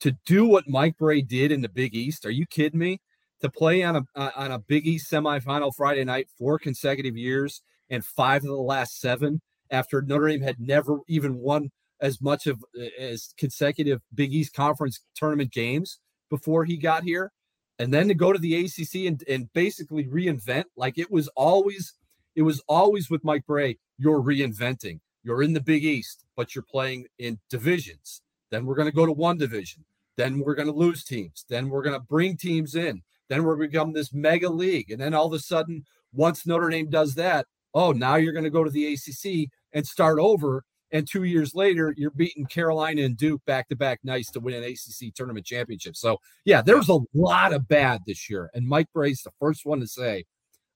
to 0.00 0.16
do 0.24 0.46
what 0.46 0.66
Mike 0.66 0.96
Brey 0.96 1.20
did 1.20 1.52
in 1.52 1.60
the 1.60 1.68
Big 1.68 1.94
East, 1.94 2.24
are 2.24 2.30
you 2.30 2.46
kidding 2.46 2.80
me? 2.80 3.02
To 3.40 3.50
play 3.50 3.82
on 3.82 3.96
a 3.96 4.02
uh, 4.14 4.30
on 4.36 4.52
a 4.52 4.58
Big 4.58 4.86
East 4.86 5.10
semifinal 5.10 5.72
Friday 5.74 6.04
night 6.04 6.28
four 6.38 6.58
consecutive 6.58 7.16
years 7.16 7.62
and 7.88 8.04
five 8.04 8.42
of 8.42 8.48
the 8.48 8.54
last 8.54 9.00
seven 9.00 9.40
after 9.70 10.02
Notre 10.02 10.28
Dame 10.28 10.42
had 10.42 10.60
never 10.60 10.98
even 11.08 11.38
won 11.38 11.70
as 12.00 12.20
much 12.20 12.46
of 12.46 12.64
as 12.98 13.34
consecutive 13.36 14.00
Big 14.14 14.32
East 14.32 14.54
conference 14.54 15.00
tournament 15.14 15.52
games 15.52 15.98
before 16.30 16.64
he 16.64 16.76
got 16.76 17.02
here. 17.02 17.32
And 17.78 17.92
then 17.92 18.08
to 18.08 18.14
go 18.14 18.32
to 18.32 18.38
the 18.38 18.56
ACC 18.56 19.06
and, 19.06 19.22
and 19.26 19.50
basically 19.54 20.04
reinvent, 20.04 20.64
like 20.76 20.98
it 20.98 21.10
was 21.10 21.28
always, 21.28 21.94
it 22.36 22.42
was 22.42 22.62
always 22.68 23.08
with 23.08 23.24
Mike 23.24 23.46
Brey, 23.46 23.78
you're 23.96 24.22
reinventing. 24.22 25.00
You're 25.22 25.42
in 25.42 25.54
the 25.54 25.62
Big 25.62 25.84
East, 25.84 26.24
but 26.36 26.54
you're 26.54 26.64
playing 26.70 27.06
in 27.18 27.38
divisions. 27.48 28.22
Then 28.50 28.66
we're 28.66 28.74
going 28.74 28.88
to 28.88 28.94
go 28.94 29.06
to 29.06 29.12
one 29.12 29.38
division. 29.38 29.84
Then 30.16 30.40
we're 30.40 30.54
going 30.54 30.68
to 30.68 30.74
lose 30.74 31.04
teams. 31.04 31.46
Then 31.48 31.70
we're 31.70 31.82
going 31.82 31.98
to 31.98 32.04
bring 32.06 32.36
teams 32.36 32.74
in. 32.74 33.02
Then 33.30 33.44
we're 33.44 33.56
become 33.56 33.92
this 33.92 34.12
mega 34.12 34.50
league. 34.50 34.90
And 34.90 35.00
then 35.00 35.14
all 35.14 35.26
of 35.26 35.32
a 35.32 35.38
sudden, 35.38 35.84
once 36.12 36.44
Notre 36.44 36.68
Dame 36.68 36.90
does 36.90 37.14
that, 37.14 37.46
oh, 37.72 37.92
now 37.92 38.16
you're 38.16 38.32
going 38.32 38.44
to 38.44 38.50
go 38.50 38.64
to 38.64 38.70
the 38.70 38.92
ACC 38.92 39.48
and 39.72 39.86
start 39.86 40.18
over. 40.18 40.64
And 40.90 41.08
two 41.08 41.22
years 41.22 41.54
later, 41.54 41.94
you're 41.96 42.10
beating 42.10 42.44
Carolina 42.44 43.02
and 43.02 43.16
Duke 43.16 43.44
back 43.46 43.68
to 43.68 43.76
back 43.76 44.00
nights 44.02 44.32
to 44.32 44.40
win 44.40 44.54
an 44.54 44.64
ACC 44.64 45.14
tournament 45.14 45.46
championship. 45.46 45.94
So, 45.94 46.18
yeah, 46.44 46.60
there 46.60 46.76
was 46.76 46.88
a 46.88 46.98
lot 47.14 47.52
of 47.52 47.68
bad 47.68 48.00
this 48.04 48.28
year. 48.28 48.50
And 48.52 48.66
Mike 48.66 48.88
Brey's 48.92 49.22
the 49.22 49.30
first 49.38 49.64
one 49.64 49.78
to 49.78 49.86
say, 49.86 50.24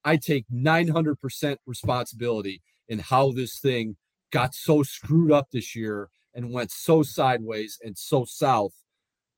I 0.05 0.17
take 0.17 0.45
900% 0.55 1.57
responsibility 1.67 2.63
in 2.89 3.01
how 3.01 3.33
this 3.33 3.59
thing 3.59 3.97
got 4.31 4.55
so 4.55 4.85
screwed 4.85 5.33
up 5.33 5.49
this 5.51 5.75
year 5.75 6.09
and 6.35 6.53
went 6.53 6.71
so 6.71 7.03
sideways 7.03 7.79
and 7.83 7.99
so 7.99 8.25
south. 8.25 8.75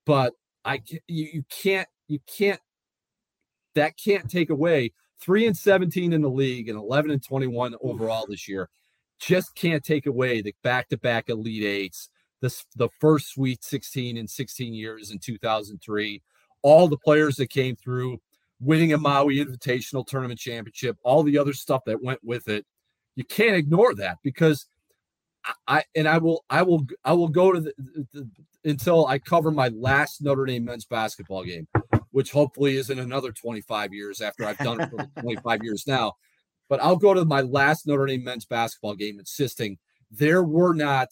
But 0.04 0.34
I 0.66 0.82
you, 0.86 1.00
you 1.32 1.44
can't 1.50 1.88
you 2.08 2.18
can't 2.26 2.60
that 3.76 3.96
can't 3.96 4.28
take 4.28 4.50
away 4.50 4.92
three 5.20 5.46
and 5.46 5.56
17 5.56 6.12
in 6.12 6.22
the 6.22 6.28
league 6.28 6.68
and 6.68 6.78
11 6.78 7.10
and 7.10 7.22
21 7.22 7.74
overall 7.80 8.26
this 8.28 8.48
year. 8.48 8.68
Just 9.18 9.54
can't 9.54 9.82
take 9.82 10.06
away 10.06 10.42
the 10.42 10.54
back-to-back 10.62 11.30
elite 11.30 11.64
eights, 11.64 12.10
this 12.42 12.66
the 12.74 12.88
first 13.00 13.30
Sweet 13.30 13.64
16 13.64 14.16
in 14.16 14.28
16 14.28 14.74
years 14.74 15.10
in 15.10 15.18
2003. 15.18 16.22
All 16.62 16.88
the 16.88 16.98
players 16.98 17.36
that 17.36 17.48
came 17.48 17.76
through, 17.76 18.18
winning 18.60 18.92
a 18.92 18.98
Maui 18.98 19.36
Invitational 19.36 20.06
Tournament 20.06 20.38
championship, 20.38 20.96
all 21.02 21.22
the 21.22 21.38
other 21.38 21.54
stuff 21.54 21.82
that 21.86 22.02
went 22.02 22.20
with 22.22 22.48
it. 22.48 22.66
You 23.14 23.24
can't 23.24 23.56
ignore 23.56 23.94
that 23.94 24.18
because 24.22 24.66
I 25.66 25.84
and 25.94 26.08
I 26.08 26.18
will 26.18 26.44
I 26.50 26.62
will 26.62 26.86
I 27.04 27.12
will 27.14 27.28
go 27.28 27.52
to 27.52 27.60
the, 27.60 27.72
the, 28.12 28.28
until 28.64 29.06
I 29.06 29.18
cover 29.18 29.50
my 29.50 29.68
last 29.68 30.22
Notre 30.22 30.44
Dame 30.44 30.64
men's 30.64 30.84
basketball 30.84 31.44
game, 31.44 31.68
which 32.16 32.30
hopefully 32.30 32.78
isn't 32.78 32.98
another 32.98 33.30
25 33.30 33.92
years 33.92 34.22
after 34.22 34.46
I've 34.46 34.56
done 34.56 34.80
it 34.80 34.88
for 34.88 35.06
25 35.20 35.62
years 35.62 35.86
now. 35.86 36.14
But 36.66 36.82
I'll 36.82 36.96
go 36.96 37.12
to 37.12 37.26
my 37.26 37.42
last 37.42 37.86
Notre 37.86 38.06
Dame 38.06 38.24
men's 38.24 38.46
basketball 38.46 38.94
game 38.94 39.18
insisting 39.18 39.76
there 40.10 40.42
were 40.42 40.72
not 40.72 41.08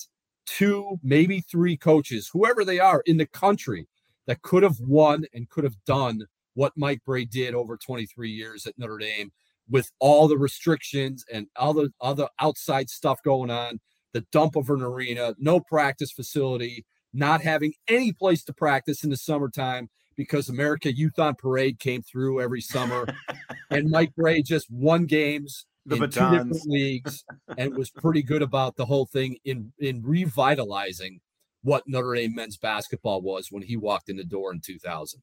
two, 0.46 0.98
maybe 1.02 1.42
three 1.42 1.76
coaches, 1.76 2.30
whoever 2.32 2.64
they 2.64 2.78
are 2.78 3.02
in 3.04 3.18
the 3.18 3.26
country, 3.26 3.86
that 4.26 4.40
could 4.40 4.62
have 4.62 4.80
won 4.80 5.26
and 5.34 5.50
could 5.50 5.64
have 5.64 5.76
done 5.84 6.22
what 6.54 6.72
Mike 6.74 7.02
Brey 7.04 7.26
did 7.26 7.54
over 7.54 7.76
23 7.76 8.30
years 8.30 8.66
at 8.66 8.78
Notre 8.78 8.96
Dame 8.96 9.30
with 9.68 9.90
all 9.98 10.26
the 10.26 10.38
restrictions 10.38 11.22
and 11.30 11.48
all 11.54 11.74
the 11.74 11.92
other 12.00 12.30
outside 12.40 12.88
stuff 12.88 13.22
going 13.22 13.50
on 13.50 13.78
the 14.14 14.24
dump 14.32 14.56
of 14.56 14.70
an 14.70 14.80
arena, 14.80 15.34
no 15.38 15.60
practice 15.60 16.12
facility, 16.12 16.86
not 17.12 17.42
having 17.42 17.74
any 17.88 18.10
place 18.10 18.42
to 18.44 18.54
practice 18.54 19.04
in 19.04 19.10
the 19.10 19.18
summertime 19.18 19.90
because 20.16 20.48
America 20.48 20.92
Youth 20.92 21.18
on 21.18 21.34
Parade 21.34 21.78
came 21.78 22.02
through 22.02 22.40
every 22.40 22.60
summer, 22.60 23.06
and 23.70 23.90
Mike 23.90 24.14
Brey 24.14 24.42
just 24.42 24.70
won 24.70 25.06
games 25.06 25.66
the 25.86 25.96
in 25.96 26.00
batons. 26.00 26.14
two 26.14 26.36
different 26.36 26.66
leagues 26.66 27.24
and 27.58 27.76
was 27.76 27.90
pretty 27.90 28.22
good 28.22 28.42
about 28.42 28.76
the 28.76 28.86
whole 28.86 29.06
thing 29.06 29.36
in 29.44 29.72
in 29.78 30.02
revitalizing 30.02 31.20
what 31.62 31.82
Notre 31.86 32.14
Dame 32.14 32.34
men's 32.34 32.56
basketball 32.56 33.22
was 33.22 33.48
when 33.50 33.62
he 33.62 33.76
walked 33.76 34.08
in 34.08 34.16
the 34.16 34.24
door 34.24 34.52
in 34.52 34.60
2000. 34.60 35.22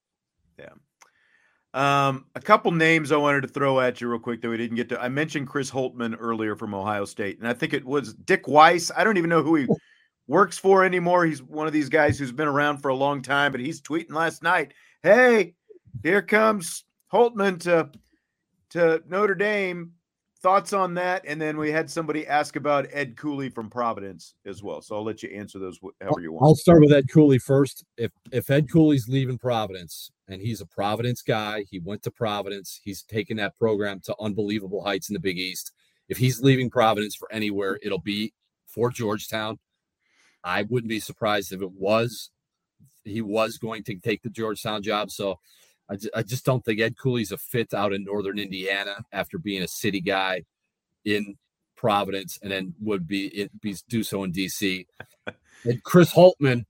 Yeah. 0.58 0.69
Um, 1.73 2.25
a 2.36 2.41
couple 2.41 2.71
names 2.71 3.12
I 3.12 3.17
wanted 3.17 3.41
to 3.41 3.47
throw 3.47 3.80
at 3.80 4.01
you 4.01 4.10
real 4.10 4.19
quick 4.19 4.41
that 4.41 4.49
we 4.49 4.58
didn't 4.58 4.75
get 4.75 4.89
to. 4.89 5.01
I 5.01 5.08
mentioned 5.08 5.47
Chris 5.47 5.71
Holtmann 5.71 6.17
earlier 6.19 6.56
from 6.56 6.73
Ohio 6.73 7.06
State, 7.06 7.39
and 7.39 7.47
I 7.47 7.54
think 7.54 7.73
it 7.73 7.86
was 7.86 8.13
Dick 8.13 8.47
Weiss. 8.47 8.91
I 8.95 9.04
don't 9.04 9.17
even 9.17 9.30
know 9.30 9.41
who 9.41 9.56
he 9.56 9.67
works 10.27 10.57
for 10.57 10.84
anymore. 10.84 11.25
He's 11.25 11.41
one 11.41 11.67
of 11.67 11.73
these 11.73 11.89
guys 11.89 12.17
who's 12.17 12.31
been 12.31 12.47
around 12.47 12.77
for 12.77 12.89
a 12.89 12.95
long 12.95 13.21
time, 13.21 13.51
but 13.51 13.62
he's 13.62 13.81
tweeting 13.81 14.13
last 14.13 14.43
night, 14.43 14.73
"Hey, 15.03 15.55
here 16.03 16.21
comes 16.21 16.86
Holtmann 17.12 17.60
to 17.62 17.89
to 18.71 19.03
Notre 19.07 19.36
Dame. 19.36 19.93
Thoughts 20.41 20.73
on 20.73 20.95
that? 20.95 21.23
And 21.27 21.39
then 21.39 21.55
we 21.55 21.71
had 21.71 21.88
somebody 21.88 22.25
ask 22.25 22.55
about 22.55 22.88
ed 22.91 23.15
cooley 23.15 23.49
from 23.49 23.69
providence 23.69 24.34
as 24.47 24.63
well. 24.63 24.81
So 24.81 24.95
i'll 24.95 25.03
let 25.03 25.21
you 25.21 25.29
answer 25.29 25.60
those 25.60 25.77
however 26.01 26.19
you 26.19 26.31
want. 26.31 26.43
I'll 26.43 26.55
start 26.55 26.81
with 26.81 26.91
ed 26.91 27.05
cooley 27.12 27.38
first. 27.38 27.84
If 27.97 28.12
if 28.31 28.49
ed 28.49 28.71
cooley's 28.71 29.07
leaving 29.07 29.38
providence 29.38 30.10
and 30.27 30.41
he's 30.41 30.60
a 30.60 30.65
providence 30.65 31.21
guy 31.21 31.65
he 31.69 31.77
went 31.77 32.01
to 32.03 32.12
providence 32.12 32.81
he's 32.84 33.03
taken 33.03 33.38
that 33.38 33.55
program 33.55 33.99
to 34.05 34.15
unbelievable 34.19 34.84
heights 34.84 35.10
in 35.10 35.13
the 35.13 35.19
big 35.19 35.38
east. 35.38 35.73
If 36.10 36.17
he's 36.17 36.41
leaving 36.41 36.71
providence 36.71 37.15
for 37.15 37.31
anywhere 37.31 37.77
it'll 37.84 37.99
be 37.99 38.34
for 38.65 38.89
georgetown 38.89 39.60
i 40.43 40.63
wouldn't 40.63 40.89
be 40.89 40.99
surprised 40.99 41.51
if 41.51 41.62
it 41.62 41.71
was 41.71 42.32
he 43.04 43.21
was 43.21 43.58
going 43.58 43.84
to 43.84 43.95
take 43.95 44.21
the 44.21 44.30
georgetown 44.30 44.82
job 44.82 45.12
so 45.12 45.39
I, 45.89 45.95
just, 45.95 46.10
I 46.15 46.23
just 46.23 46.45
don't 46.45 46.63
think 46.63 46.80
Ed 46.80 46.97
Cooley's 46.97 47.34
a 47.34 47.38
fit 47.38 47.73
out 47.73 47.91
in 47.91 48.06
northern 48.06 48.39
Indiana 48.39 49.04
after 49.12 49.38
being 49.38 49.62
a 49.62 49.67
city 49.67 49.99
guy 49.99 50.45
in 51.04 51.36
Providence 51.75 52.39
and 52.41 52.51
then 52.51 52.75
would 52.80 53.08
be 53.08 53.27
it 53.27 53.60
be 53.60 53.75
do 53.89 54.04
so 54.04 54.23
in 54.23 54.32
DC. 54.32 54.86
and 55.63 55.84
Chris 55.84 56.13
Holtmann, 56.13 56.65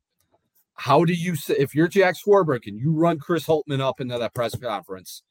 how 0.74 1.04
do 1.04 1.14
you 1.14 1.36
say 1.36 1.56
if 1.60 1.76
you're 1.76 1.90
Jack 1.90 2.16
Swarbrick 2.16 2.66
and 2.66 2.80
you 2.80 2.94
run 2.94 3.20
Chris 3.20 3.46
Holtmann 3.46 3.82
up 3.82 4.00
into 4.00 4.18
that 4.18 4.34
press 4.34 4.56
conference, 4.56 5.22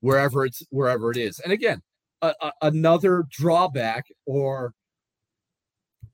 wherever 0.00 0.44
it's 0.44 0.62
wherever 0.70 1.10
it 1.10 1.16
is, 1.16 1.38
and 1.38 1.52
again, 1.52 1.82
a, 2.20 2.34
a, 2.42 2.52
another 2.62 3.24
drawback 3.30 4.06
or 4.26 4.74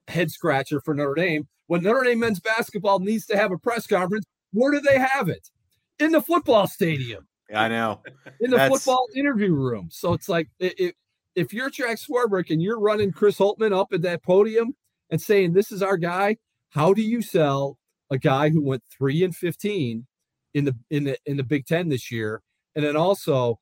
head 0.07 0.31
scratcher 0.31 0.81
for 0.81 0.94
Notre 0.94 1.14
Dame 1.14 1.49
when 1.66 1.83
Notre 1.83 2.05
Dame 2.05 2.20
men's 2.20 2.40
basketball 2.40 2.98
needs 2.98 3.27
to 3.27 3.37
have 3.37 3.53
a 3.53 3.59
press 3.59 3.87
conference. 3.87 4.24
Where 4.53 4.72
do 4.72 4.81
they 4.81 4.98
have 4.98 5.29
it? 5.29 5.50
in 5.98 6.12
the 6.12 6.22
football 6.22 6.66
stadium. 6.66 7.27
I 7.55 7.68
know. 7.68 8.03
In 8.40 8.50
the 8.50 8.57
That's... 8.57 8.74
football 8.74 9.07
interview 9.14 9.55
room. 9.55 9.88
So 9.90 10.12
it's 10.12 10.29
like 10.29 10.48
it, 10.59 10.94
if 11.35 11.53
you're 11.53 11.70
Jack 11.70 11.98
Swarbrick 11.98 12.50
and 12.50 12.62
you're 12.62 12.81
running 12.81 13.12
Chris 13.12 13.38
Holtmann 13.38 13.77
up 13.77 13.92
at 13.92 14.03
that 14.03 14.22
podium 14.22 14.74
and 15.11 15.20
saying 15.20 15.53
this 15.53 15.70
is 15.70 15.83
our 15.83 15.96
guy, 15.96 16.37
how 16.70 16.94
do 16.94 17.03
you 17.03 17.22
sell 17.22 17.79
a 18.11 18.18
guy 18.18 18.48
who 18.48 18.62
went 18.62 18.83
three 18.90 19.22
and 19.22 19.35
fifteen 19.35 20.07
in 20.55 20.64
the 20.64 20.77
in 20.90 21.05
the 21.05 21.18
in 21.27 21.37
the 21.37 21.42
Big 21.42 21.66
Ten 21.66 21.88
this 21.88 22.11
year, 22.11 22.42
and 22.74 22.85
then 22.85 22.96
also 22.96 23.61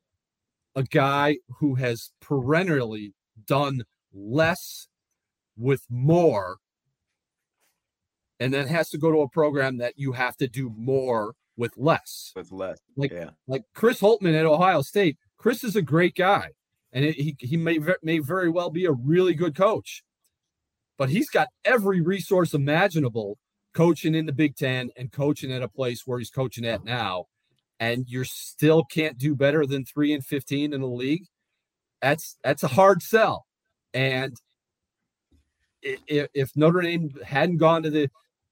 a 0.75 0.83
guy 0.83 1.37
who 1.59 1.75
has 1.75 2.11
perennially 2.19 3.13
done 3.45 3.83
less 4.13 4.87
with 5.57 5.85
more, 5.89 6.57
and 8.39 8.53
then 8.53 8.67
has 8.67 8.89
to 8.89 8.97
go 8.97 9.11
to 9.11 9.21
a 9.21 9.29
program 9.29 9.77
that 9.77 9.93
you 9.97 10.13
have 10.13 10.37
to 10.37 10.47
do 10.47 10.71
more 10.75 11.33
with 11.57 11.73
less. 11.77 12.31
With 12.35 12.51
less, 12.51 12.79
like 12.95 13.11
yeah. 13.11 13.31
like 13.47 13.63
Chris 13.73 13.99
Holtmann 13.99 14.37
at 14.37 14.45
Ohio 14.45 14.81
State. 14.81 15.17
Chris 15.37 15.63
is 15.63 15.75
a 15.75 15.81
great 15.81 16.15
guy, 16.15 16.49
and 16.91 17.05
it, 17.05 17.15
he 17.15 17.35
he 17.39 17.57
may 17.57 17.79
may 18.01 18.19
very 18.19 18.49
well 18.49 18.69
be 18.69 18.85
a 18.85 18.91
really 18.91 19.33
good 19.33 19.55
coach, 19.55 20.03
but 20.97 21.09
he's 21.09 21.29
got 21.29 21.49
every 21.65 22.01
resource 22.01 22.53
imaginable 22.53 23.37
coaching 23.73 24.15
in 24.15 24.25
the 24.25 24.33
Big 24.33 24.55
Ten 24.55 24.89
and 24.97 25.11
coaching 25.11 25.51
at 25.51 25.61
a 25.61 25.67
place 25.67 26.03
where 26.05 26.19
he's 26.19 26.29
coaching 26.29 26.65
at 26.65 26.83
now, 26.83 27.25
and 27.79 28.05
you 28.07 28.23
still 28.23 28.83
can't 28.83 29.17
do 29.17 29.35
better 29.35 29.65
than 29.65 29.85
three 29.85 30.13
and 30.13 30.25
fifteen 30.25 30.73
in 30.73 30.81
the 30.81 30.87
league. 30.87 31.25
That's 32.01 32.37
that's 32.43 32.63
a 32.63 32.69
hard 32.69 33.01
sell, 33.01 33.45
and 33.93 34.35
if, 35.83 36.27
if 36.33 36.51
Notre 36.55 36.81
Dame 36.81 37.11
hadn't 37.25 37.57
gone 37.57 37.83
to 37.83 37.89
the 37.89 38.09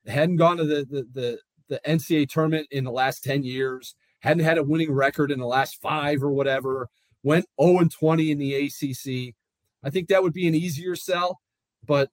hadn't 0.07 0.37
gone 0.37 0.57
to 0.57 0.65
the 0.65 0.85
the, 0.89 1.07
the 1.13 1.39
the 1.69 1.81
NCAA 1.87 2.29
tournament 2.29 2.67
in 2.69 2.83
the 2.83 2.91
last 2.91 3.23
10 3.23 3.43
years, 3.43 3.95
hadn't 4.19 4.43
had 4.43 4.57
a 4.57 4.63
winning 4.63 4.91
record 4.91 5.31
in 5.31 5.39
the 5.39 5.45
last 5.45 5.81
five 5.81 6.21
or 6.21 6.31
whatever, 6.31 6.89
went 7.23 7.45
0 7.61 7.79
and 7.79 7.91
20 7.91 8.29
in 8.29 8.37
the 8.37 8.53
ACC. 8.55 9.33
I 9.81 9.89
think 9.89 10.09
that 10.09 10.21
would 10.21 10.33
be 10.33 10.47
an 10.47 10.53
easier 10.53 10.97
sell, 10.97 11.39
but 11.85 12.09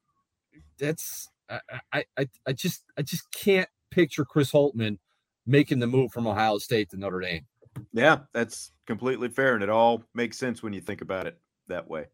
that's 0.78 1.28
I 1.50 2.04
I 2.16 2.28
I 2.46 2.52
just 2.52 2.84
I 2.96 3.02
just 3.02 3.30
can't 3.32 3.68
picture 3.90 4.24
Chris 4.24 4.52
Holtmann 4.52 4.98
making 5.46 5.78
the 5.78 5.86
move 5.86 6.12
from 6.12 6.26
Ohio 6.26 6.58
State 6.58 6.90
to 6.90 6.96
Notre 6.96 7.20
Dame. 7.20 7.46
Yeah, 7.92 8.20
that's 8.32 8.72
completely 8.86 9.28
fair, 9.28 9.54
and 9.54 9.62
it 9.62 9.70
all 9.70 10.04
makes 10.14 10.38
sense 10.38 10.62
when 10.62 10.72
you 10.72 10.80
think 10.80 11.00
about 11.00 11.26
it 11.26 11.38
that 11.68 11.88
way. 11.88 12.06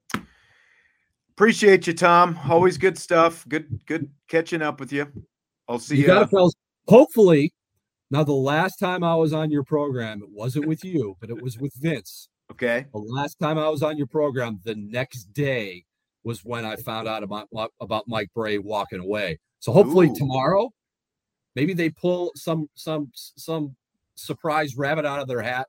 Appreciate 1.31 1.87
you, 1.87 1.95
Tom. 1.95 2.39
Always 2.49 2.79
good 2.79 2.97
stuff. 2.97 3.47
Good 3.49 3.81
good 3.87 4.11
catching 4.29 4.63
up 4.63 4.81
with 4.81 4.93
you. 4.93 5.11
I'll 5.69 5.79
see 5.79 5.97
you. 5.97 6.03
You 6.03 6.07
got 6.09 6.31
to 6.31 6.51
hopefully 6.89 7.53
Now, 8.11 8.23
the 8.23 8.33
last 8.33 8.77
time 8.77 9.03
I 9.03 9.15
was 9.17 9.33
on 9.33 9.51
your 9.51 9.65
program, 9.65 10.23
it 10.23 10.31
wasn't 10.31 10.67
with 10.67 10.85
you, 10.85 11.17
but 11.21 11.31
it 11.31 11.43
was 11.43 11.59
with 11.59 11.73
Vince. 11.75 12.29
Okay. 12.51 12.87
The 12.93 12.99
last 12.99 13.39
time 13.41 13.59
I 13.59 13.69
was 13.69 13.83
on 13.83 13.97
your 13.97 14.07
program, 14.07 14.61
the 14.65 14.75
next 14.75 15.33
day 15.33 15.85
was 16.23 16.45
when 16.45 16.65
I 16.65 16.77
found 16.77 17.09
out 17.09 17.23
about 17.23 17.49
about 17.81 18.05
Mike 18.07 18.31
Brey 18.35 18.59
walking 18.59 19.01
away. 19.01 19.39
So 19.61 19.73
hopefully 19.73 20.09
Ooh. 20.09 20.15
tomorrow, 20.15 20.71
maybe 21.57 21.73
they 21.73 21.91
pull 21.91 22.33
some 22.35 22.69
some 22.75 23.11
some 23.15 23.75
surprise 24.15 24.77
rabbit 24.77 25.05
out 25.05 25.21
of 25.21 25.27
their 25.27 25.43
hat 25.43 25.67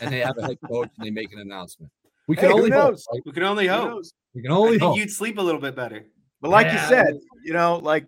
and 0.00 0.12
they 0.12 0.20
have 0.20 0.36
a 0.38 0.46
head 0.46 0.58
coach 0.66 0.90
and 0.98 1.06
they 1.06 1.10
make 1.10 1.32
an 1.32 1.40
announcement. 1.40 1.90
We 2.26 2.36
can 2.36 2.48
Hey, 2.50 2.52
only 2.54 2.70
hope. 2.70 2.94
Right? 3.12 3.22
We 3.24 3.32
can 3.32 3.42
only 3.42 3.66
hope. 3.66 4.02
We 4.34 4.42
can 4.42 4.52
I 4.52 4.54
only 4.54 4.70
think 4.72 4.82
hope. 4.82 4.98
you'd 4.98 5.10
sleep 5.10 5.38
a 5.38 5.42
little 5.42 5.60
bit 5.60 5.74
better. 5.74 6.04
But 6.40 6.50
like 6.50 6.66
Yeah. 6.66 6.82
you 6.82 6.88
said, 6.88 7.14
you 7.44 7.54
know, 7.54 7.78
like 7.78 8.06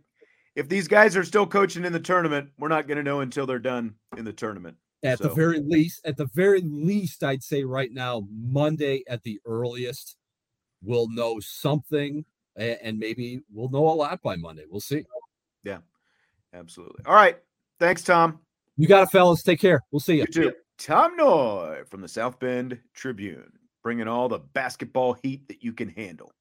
if 0.57 0.69
these 0.69 0.89
guys 0.89 1.17
are 1.17 1.25
still 1.25 1.47
coaching 1.47 1.85
in 1.85 1.93
the 1.93 2.01
tournament, 2.01 2.51
we're 2.59 2.69
not 2.69 2.87
going 2.87 2.97
to 2.97 3.03
know 3.03 3.21
until 3.21 3.47
they're 3.47 3.59
done 3.59 3.95
in 4.17 4.25
the 4.25 4.33
tournament. 4.33 4.77
At 5.03 5.19
the 5.19 5.31
very 5.31 5.61
least, 5.61 6.03
at 6.05 6.17
the 6.17 6.27
very 6.35 6.61
least, 6.61 7.25
I'd 7.25 7.43
say 7.43 7.65
right 7.65 7.91
now, 7.91 8.27
Monday 8.31 9.03
at 9.09 9.23
the 9.23 9.41
earliest, 9.47 10.17
we'll 10.83 11.09
know 11.09 11.41
something, 11.41 12.25
and 12.57 12.99
maybe 12.99 13.41
we'll 13.51 13.71
know 13.71 13.89
a 13.89 13.95
lot 13.95 14.21
by 14.23 14.37
Monday. 14.37 14.65
We'll 14.69 14.81
see. 14.81 15.05
Yeah, 15.65 15.79
absolutely. 16.53 17.03
All 17.07 17.15
right. 17.15 17.39
Thanks, 17.79 18.03
Tom. 18.03 18.41
You 18.77 18.89
got 18.89 19.05
it, 19.05 19.11
fellas. 19.11 19.43
Take 19.43 19.61
care. 19.61 19.81
We'll 19.91 20.01
see 20.01 20.17
you. 20.17 20.21
You 20.21 20.27
too. 20.27 20.53
Tom 20.77 21.17
Noie 21.17 21.89
from 21.89 22.03
the 22.03 22.09
South 22.09 22.39
Bend 22.39 22.79
Tribune, 22.95 23.53
bringing 23.83 24.09
all 24.09 24.29
the 24.29 24.39
basketball 24.39 25.15
heat 25.23 25.49
that 25.49 25.63
you 25.63 25.73
can 25.73 25.89
handle. 25.89 26.33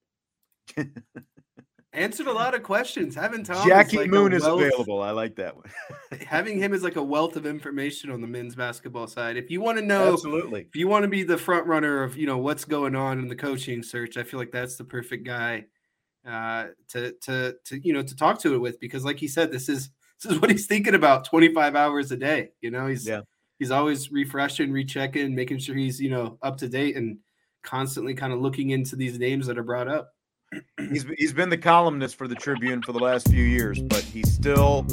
Answered 1.93 2.27
a 2.27 2.31
lot 2.31 2.53
of 2.53 2.61
questions. 2.61 3.15
Having 3.15 3.45
Tom, 3.45 3.67
Jackie 3.67 3.97
like 3.97 4.09
Moon 4.11 4.31
is 4.31 4.43
wealth- 4.43 4.61
available. 4.61 5.01
I 5.01 5.09
like 5.09 5.35
that 5.37 5.55
one. 5.55 5.65
Having 6.27 6.59
him 6.59 6.71
is 6.73 6.83
like 6.83 6.97
a 6.97 7.03
wealth 7.03 7.35
of 7.35 7.47
information 7.47 8.11
on 8.11 8.21
the 8.21 8.27
men's 8.27 8.53
basketball 8.55 9.07
side. 9.07 9.37
If 9.37 9.49
you 9.49 9.59
want 9.59 9.79
to 9.79 9.83
know, 9.85 10.13
Absolutely. 10.13 10.61
if 10.61 10.75
you 10.75 10.87
want 10.87 11.01
to 11.03 11.07
be 11.09 11.23
the 11.23 11.37
front 11.37 11.65
runner 11.65 12.03
of 12.03 12.15
you 12.15 12.27
know 12.27 12.37
what's 12.37 12.63
going 12.63 12.95
on 12.95 13.17
in 13.17 13.27
the 13.27 13.35
coaching 13.35 13.81
search, 13.81 14.17
I 14.17 14.23
feel 14.23 14.39
like 14.39 14.51
that's 14.51 14.75
the 14.75 14.83
perfect 14.83 15.25
guy 15.25 15.65
uh, 16.27 16.67
to 16.89 17.13
to 17.23 17.55
to 17.65 17.79
you 17.79 17.93
know 17.93 18.03
to 18.03 18.15
talk 18.15 18.37
to 18.41 18.53
it 18.53 18.59
with 18.59 18.79
because, 18.79 19.03
like 19.03 19.17
he 19.17 19.27
said, 19.27 19.51
this 19.51 19.67
is 19.67 19.89
this 20.21 20.31
is 20.31 20.39
what 20.41 20.51
he's 20.51 20.67
thinking 20.67 20.93
about 20.93 21.25
25 21.25 21.75
hours 21.75 22.11
a 22.11 22.17
day. 22.17 22.49
You 22.61 22.69
know, 22.69 22.85
he's 22.85 23.07
Yeah. 23.07 23.21
he's 23.57 23.71
always 23.71 24.11
refreshing, 24.11 24.71
rechecking, 24.71 25.33
making 25.33 25.57
sure 25.57 25.73
he's 25.75 25.99
you 25.99 26.11
know 26.11 26.37
up 26.43 26.57
to 26.57 26.69
date 26.69 26.95
and 26.97 27.17
constantly 27.63 28.13
kind 28.13 28.31
of 28.31 28.39
looking 28.41 28.69
into 28.69 28.95
these 28.95 29.17
names 29.17 29.47
that 29.47 29.57
are 29.57 29.63
brought 29.63 29.87
up. 29.87 30.11
He's 30.89 31.05
he's 31.17 31.33
been 31.33 31.49
the 31.49 31.57
columnist 31.57 32.15
for 32.15 32.27
the 32.27 32.35
Tribune 32.35 32.81
for 32.81 32.91
the 32.91 32.99
last 32.99 33.27
few 33.27 33.43
years, 33.43 33.81
but 33.83 34.01
he 34.01 34.23
still 34.23 34.85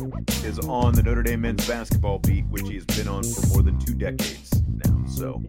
is 0.44 0.58
on 0.58 0.94
the 0.94 1.02
Notre 1.02 1.22
Dame 1.22 1.40
men's 1.42 1.66
basketball 1.66 2.18
beat, 2.18 2.44
which 2.46 2.68
he 2.68 2.74
has 2.74 2.84
been 2.84 3.08
on 3.08 3.22
for 3.22 3.46
more 3.48 3.62
than 3.62 3.78
two 3.78 3.94
decades 3.94 4.62
now. 4.84 5.06
So, 5.06 5.42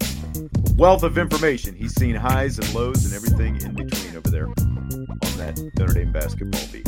wealth 0.78 1.04
of 1.04 1.17
information. 1.17 1.76
He's 1.76 1.93
seen 1.93 2.15
highs 2.15 2.58
and 2.58 2.74
lows 2.74 3.04
and 3.06 3.13
everything 3.13 3.62
in 3.62 3.74
between 3.74 4.15
over 4.15 4.30
there 4.30 4.48
on 4.48 5.08
that 5.38 5.60
Notre 5.78 5.93
Dame 5.93 6.13
basketball 6.13 6.62
beat. 6.72 6.88